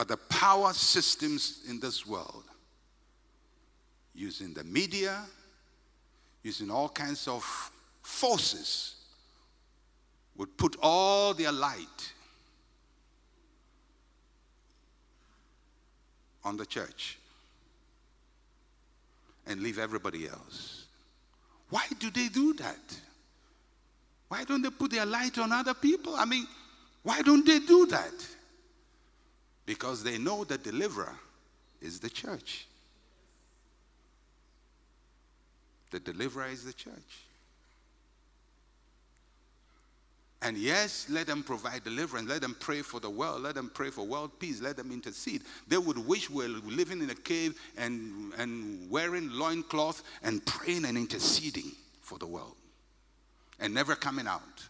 [0.00, 2.44] But the power systems in this world,
[4.14, 5.20] using the media,
[6.42, 7.44] using all kinds of
[8.00, 8.94] forces,
[10.38, 12.14] would put all their light
[16.44, 17.18] on the church
[19.46, 20.86] and leave everybody else.
[21.68, 23.00] Why do they do that?
[24.28, 26.16] Why don't they put their light on other people?
[26.16, 26.46] I mean,
[27.02, 28.14] why don't they do that?
[29.70, 31.14] Because they know the deliverer
[31.80, 32.66] is the church.
[35.92, 37.20] The deliverer is the church.
[40.42, 42.28] And yes, let them provide deliverance.
[42.28, 43.42] Let them pray for the world.
[43.42, 44.60] Let them pray for world peace.
[44.60, 45.42] Let them intercede.
[45.68, 50.84] They would wish we were living in a cave and, and wearing loincloth and praying
[50.84, 52.56] and interceding for the world
[53.60, 54.66] and never coming out.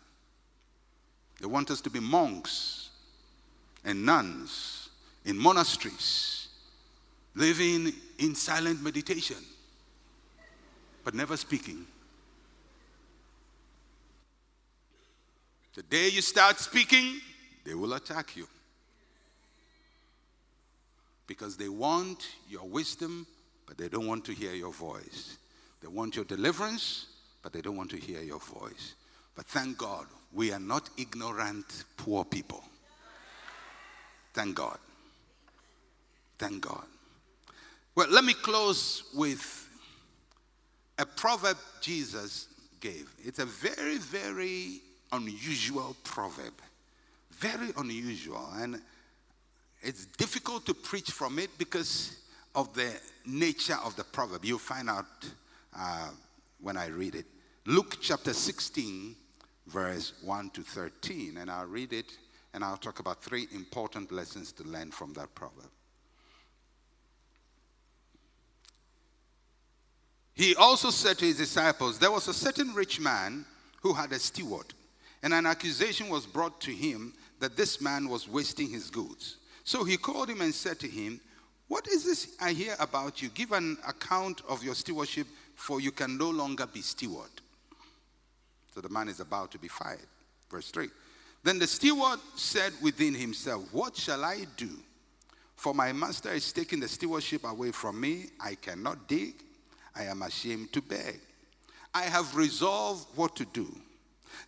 [1.40, 2.90] They want us to be monks
[3.82, 4.79] and nuns
[5.24, 6.48] in monasteries,
[7.34, 9.36] living in silent meditation,
[11.04, 11.86] but never speaking.
[15.74, 17.20] The day you start speaking,
[17.64, 18.46] they will attack you.
[21.26, 23.26] Because they want your wisdom,
[23.66, 25.38] but they don't want to hear your voice.
[25.80, 27.06] They want your deliverance,
[27.42, 28.94] but they don't want to hear your voice.
[29.36, 32.64] But thank God, we are not ignorant, poor people.
[34.34, 34.78] Thank God.
[36.40, 36.86] Thank God.
[37.94, 39.68] Well, let me close with
[40.98, 42.48] a proverb Jesus
[42.80, 43.12] gave.
[43.22, 44.80] It's a very, very
[45.12, 46.54] unusual proverb.
[47.32, 48.48] Very unusual.
[48.56, 48.80] And
[49.82, 52.16] it's difficult to preach from it because
[52.54, 52.90] of the
[53.26, 54.42] nature of the proverb.
[54.42, 55.04] You'll find out
[55.78, 56.08] uh,
[56.58, 57.26] when I read it.
[57.66, 59.14] Luke chapter 16,
[59.66, 61.36] verse 1 to 13.
[61.36, 62.16] And I'll read it
[62.54, 65.68] and I'll talk about three important lessons to learn from that proverb.
[70.40, 73.44] He also said to his disciples, There was a certain rich man
[73.82, 74.72] who had a steward
[75.22, 79.36] and an accusation was brought to him that this man was wasting his goods.
[79.64, 81.20] So he called him and said to him,
[81.68, 83.28] What is this I hear about you?
[83.28, 85.26] Give an account of your stewardship,
[85.56, 87.42] for you can no longer be steward.
[88.74, 90.08] So the man is about to be fired.
[90.50, 90.88] Verse 3.
[91.44, 94.70] Then the steward said within himself, What shall I do?
[95.56, 98.28] For my master is taking the stewardship away from me.
[98.40, 99.34] I cannot dig.
[99.94, 101.20] I am ashamed to beg.
[101.94, 103.68] I have resolved what to do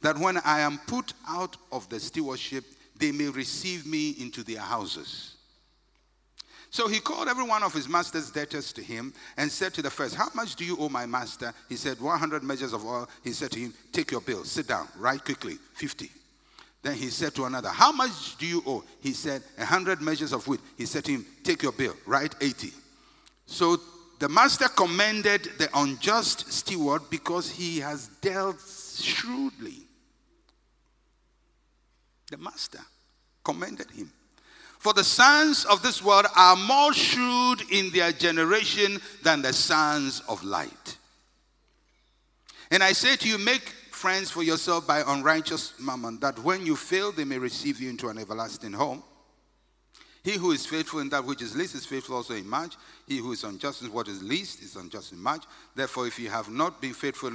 [0.00, 2.64] that when I am put out of the stewardship,
[2.98, 5.36] they may receive me into their houses.
[6.70, 9.90] So he called every one of his master's debtors to him and said to the
[9.90, 11.52] first, How much do you owe my master?
[11.68, 13.08] He said, 100 measures of oil.
[13.22, 16.10] He said to him, Take your bill, sit down, write quickly, 50.
[16.82, 18.82] Then he said to another, How much do you owe?
[19.00, 20.60] He said, 100 measures of wheat.
[20.78, 22.72] He said to him, Take your bill, write 80.
[23.44, 23.76] So
[24.22, 28.60] the master commended the unjust steward because he has dealt
[29.00, 29.82] shrewdly.
[32.30, 32.78] The master
[33.42, 34.12] commended him.
[34.78, 40.22] For the sons of this world are more shrewd in their generation than the sons
[40.28, 40.96] of light.
[42.70, 46.76] And I say to you, make friends for yourself by unrighteous mammon, that when you
[46.76, 49.02] fail, they may receive you into an everlasting home.
[50.24, 52.76] He who is faithful in that which is least is faithful also in much.
[53.08, 55.44] He who is unjust in what is least is unjust in much.
[55.74, 57.28] Therefore, if you have not been faithful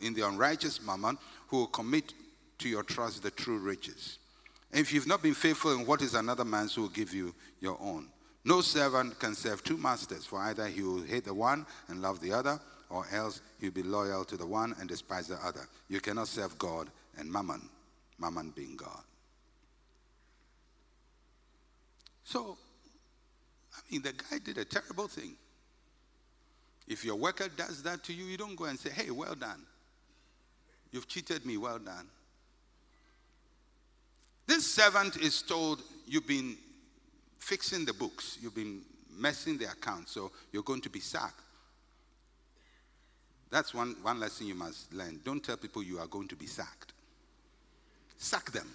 [0.00, 1.16] in the unrighteous mammon,
[1.48, 2.12] who will commit
[2.58, 4.18] to your trust the true riches.
[4.72, 7.34] And if you've not been faithful in what is another man's, who will give you
[7.60, 8.08] your own.
[8.44, 12.20] No servant can serve two masters, for either he will hate the one and love
[12.20, 15.66] the other, or else he'll be loyal to the one and despise the other.
[15.88, 17.70] You cannot serve God and mammon,
[18.18, 19.00] mammon being God.
[22.24, 22.56] So,
[23.74, 25.34] I mean, the guy did a terrible thing.
[26.86, 29.62] If your worker does that to you, you don't go and say, hey, well done.
[30.90, 32.06] You've cheated me, well done.
[34.46, 36.56] This servant is told, you've been
[37.38, 38.82] fixing the books, you've been
[39.16, 41.40] messing the account, so you're going to be sacked.
[43.50, 45.20] That's one, one lesson you must learn.
[45.24, 46.92] Don't tell people you are going to be sacked.
[48.18, 48.68] Sack them.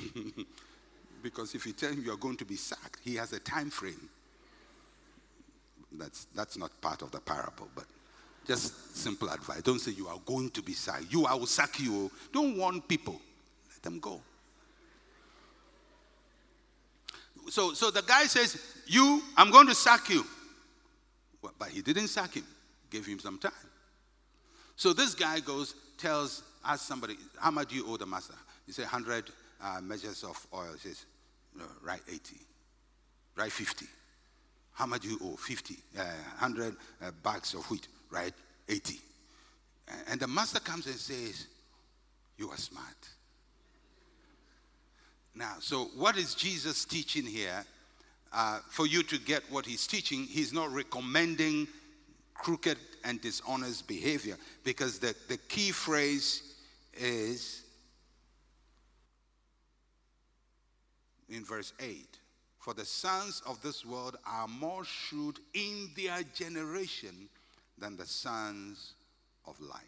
[1.22, 4.08] because if you tell him you're going to be sacked, he has a time frame.
[5.92, 7.84] That's, that's not part of the parable, but
[8.46, 9.62] just simple advice.
[9.62, 11.06] Don't say you are going to be sacked.
[11.10, 12.10] You, I will sack you.
[12.32, 13.20] Don't warn people.
[13.70, 14.20] Let them go.
[17.48, 20.24] So, so the guy says, You, I'm going to sack you.
[21.42, 22.44] Well, but he didn't sack him,
[22.90, 23.52] gave him some time.
[24.76, 28.34] So this guy goes, tells, asks somebody, How much do you owe the master?
[28.66, 29.30] He said, 100
[29.62, 30.72] uh, measures of oil.
[30.74, 31.04] He says,
[31.56, 32.36] no, write 80,
[33.36, 33.86] write 50.
[34.72, 35.36] How much do you owe?
[35.36, 35.74] 50.
[35.98, 36.02] Uh,
[36.38, 38.32] 100 uh, bags of wheat, right?
[38.68, 38.98] 80.
[40.08, 41.46] And the master comes and says,
[42.38, 42.86] You are smart.
[45.34, 47.64] Now, so what is Jesus teaching here?
[48.32, 51.66] Uh, for you to get what he's teaching, he's not recommending
[52.34, 56.54] crooked and dishonest behavior because the, the key phrase
[56.94, 57.62] is
[61.30, 62.18] in verse 8
[62.58, 67.28] For the sons of this world are more shrewd in their generation
[67.78, 68.94] than the sons
[69.46, 69.80] of light.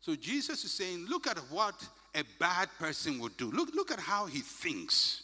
[0.00, 1.74] So Jesus is saying, Look at what
[2.14, 3.50] a bad person would do.
[3.50, 5.22] Look, look at how he thinks.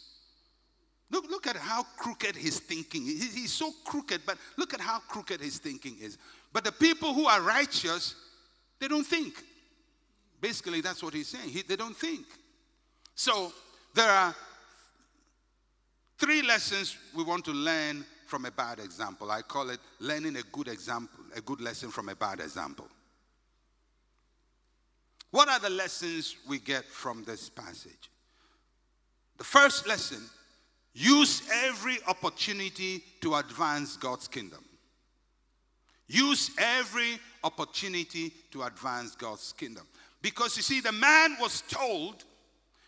[1.09, 3.33] Look, look at how crooked his thinking is.
[3.33, 6.17] He's so crooked, but look at how crooked his thinking is.
[6.53, 8.15] But the people who are righteous,
[8.79, 9.33] they don't think.
[10.39, 11.49] Basically, that's what he's saying.
[11.49, 12.25] He, they don't think.
[13.13, 13.51] So,
[13.93, 14.33] there are
[16.21, 19.31] three lessons we want to learn from a bad example.
[19.31, 22.87] I call it learning a good example, a good lesson from a bad example.
[25.31, 28.11] What are the lessons we get from this passage?
[29.39, 30.21] The first lesson
[30.93, 34.63] use every opportunity to advance God's kingdom.
[36.07, 39.87] Use every opportunity to advance God's kingdom.
[40.21, 42.25] Because you see, the man was told,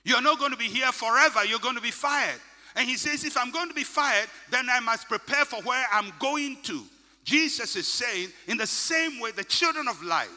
[0.04, 2.40] You're not going to be here forever, you're going to be fired.
[2.76, 5.86] And he says, If I'm going to be fired, then I must prepare for where
[5.92, 6.84] I'm going to.
[7.24, 10.28] Jesus is saying, in the same way, the children of light,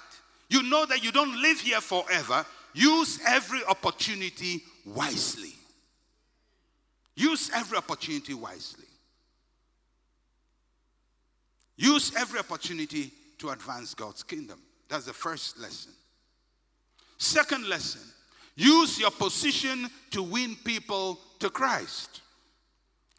[0.49, 2.47] you know that you don't live here forever.
[2.73, 5.53] Use every opportunity wisely.
[7.17, 8.85] Use every opportunity wisely.
[11.77, 14.59] Use every opportunity to advance God's kingdom.
[14.89, 15.93] That's the first lesson.
[17.19, 18.03] Second lesson
[18.55, 22.23] use your position to win people to Christ.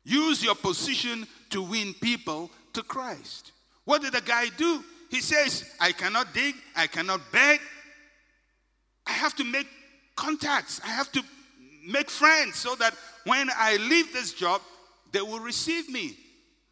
[0.07, 3.51] Use your position to win people to Christ.
[3.83, 4.81] What did the guy do?
[5.11, 7.59] He says, I cannot dig, I cannot beg.
[9.05, 9.67] I have to make
[10.15, 11.21] contacts, I have to
[11.85, 12.93] make friends so that
[13.25, 14.61] when I leave this job,
[15.11, 16.15] they will receive me.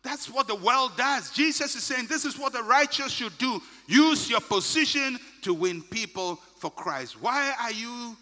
[0.02, 1.32] That's what the world does.
[1.32, 3.62] Jesus is saying this is what the righteous should do.
[3.88, 7.22] Use your position to win people for Christ.
[7.22, 8.16] Why are you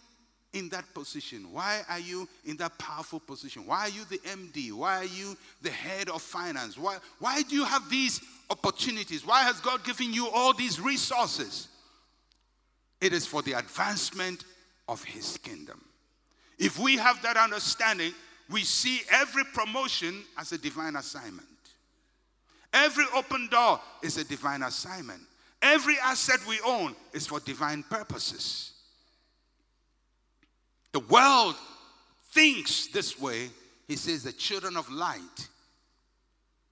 [0.54, 1.52] in that position?
[1.52, 3.66] Why are you in that powerful position?
[3.66, 4.72] Why are you the MD?
[4.72, 6.78] Why are you the head of finance?
[6.78, 9.26] Why, why do you have these opportunities?
[9.26, 11.68] Why has God given you all these resources?
[13.02, 14.46] It is for the advancement
[14.88, 15.84] of His kingdom.
[16.58, 18.14] If we have that understanding,
[18.50, 21.48] we see every promotion as a divine assignment.
[22.74, 25.22] Every open door is a divine assignment.
[25.62, 28.73] Every asset we own is for divine purposes.
[30.94, 31.56] The world
[32.32, 33.50] thinks this way.
[33.88, 35.50] He says the children of light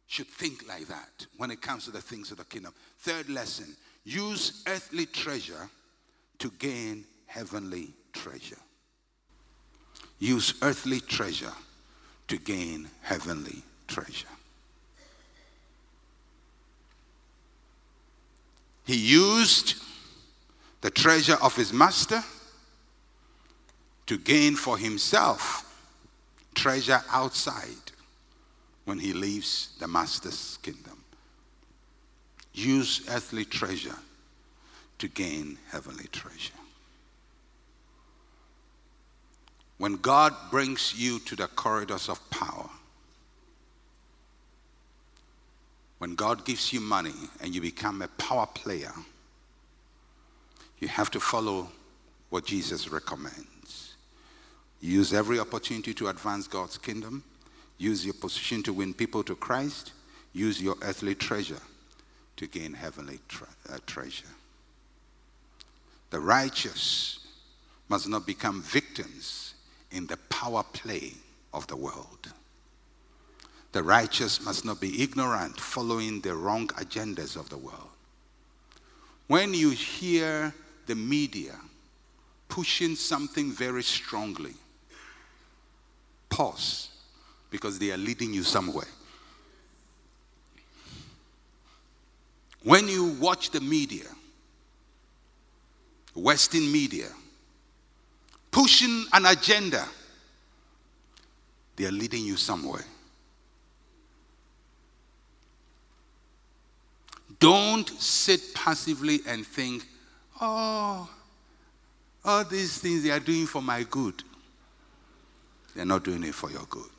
[0.07, 2.74] should think like that when it comes to the things of the kingdom.
[2.99, 5.69] Third lesson use earthly treasure
[6.39, 8.57] to gain heavenly treasure.
[10.19, 11.53] Use earthly treasure
[12.28, 14.28] to gain heavenly treasure.
[18.86, 19.76] He used
[20.82, 22.24] the treasure of his master
[24.08, 25.68] to gain for himself
[26.54, 27.91] treasure outside
[28.86, 31.04] when he leaves the master's kingdom.
[32.54, 33.95] Use earthly treasure
[34.99, 36.54] to gain heavenly treasure.
[39.78, 42.70] When God brings you to the corridors of power,
[45.97, 48.93] when God gives you money and you become a power player,
[50.80, 51.68] you have to follow
[52.30, 53.51] what Jesus recommends.
[54.82, 57.23] Use every opportunity to advance God's kingdom.
[57.77, 59.93] Use your position to win people to Christ.
[60.34, 61.61] Use your earthly treasure
[62.38, 64.25] to gain heavenly tre- uh, treasure.
[66.09, 67.19] The righteous
[67.89, 69.53] must not become victims
[69.91, 71.13] in the power play
[71.53, 72.32] of the world.
[73.73, 77.89] The righteous must not be ignorant, following the wrong agendas of the world.
[79.27, 80.53] When you hear
[80.88, 81.55] the media
[82.49, 84.53] pushing something very strongly,
[86.32, 86.89] pause
[87.51, 88.88] because they are leading you somewhere.
[92.63, 94.05] When you watch the media,
[96.15, 97.07] Western media,
[98.49, 99.86] pushing an agenda,
[101.75, 102.86] they are leading you somewhere.
[107.39, 109.84] Don't sit passively and think,
[110.39, 111.09] oh,
[112.23, 114.23] all these things they are doing for my good.
[115.76, 116.89] They're not doing it for your good.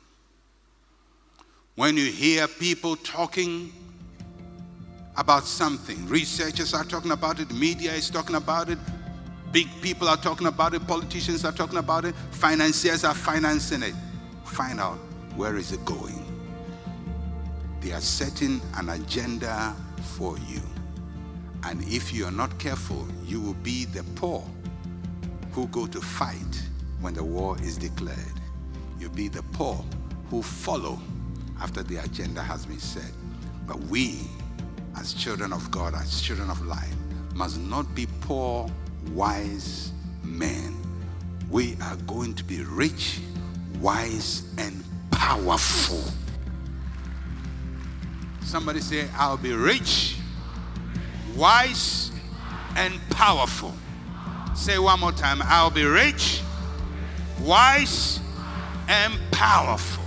[1.75, 3.71] When you hear people talking
[5.15, 8.79] about something, researchers are talking about it, media is talking about it,
[9.53, 13.93] Big people are talking about it, politicians are talking about it, financiers are financing it.
[14.45, 14.97] Find out
[15.35, 16.25] where is it going.
[17.79, 19.75] They are setting an agenda
[20.17, 20.59] for you.
[21.65, 24.43] And if you are not careful, you will be the poor
[25.51, 26.67] who go to fight
[26.99, 28.17] when the war is declared.
[29.03, 29.83] You'll be the poor
[30.29, 30.97] who follow
[31.59, 33.11] after the agenda has been set.
[33.67, 34.21] But we,
[34.97, 36.95] as children of God, as children of light,
[37.35, 38.71] must not be poor,
[39.11, 39.91] wise
[40.23, 40.73] men.
[41.51, 43.19] We are going to be rich,
[43.81, 44.81] wise, and
[45.11, 46.01] powerful.
[48.43, 50.15] Somebody say, I'll be rich,
[51.35, 52.09] wise,
[52.77, 53.73] and powerful.
[54.55, 56.41] Say one more time, I'll be rich,
[57.41, 58.21] wise,
[58.87, 60.03] and powerful.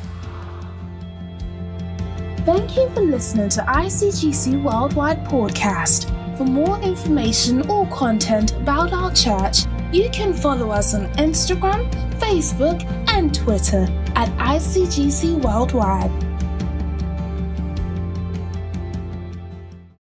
[2.44, 6.12] Thank you for listening to ICGC Worldwide Podcast.
[6.38, 12.84] For more information or content about our church, you can follow us on Instagram, Facebook,
[13.08, 16.25] and Twitter at ICGC Worldwide.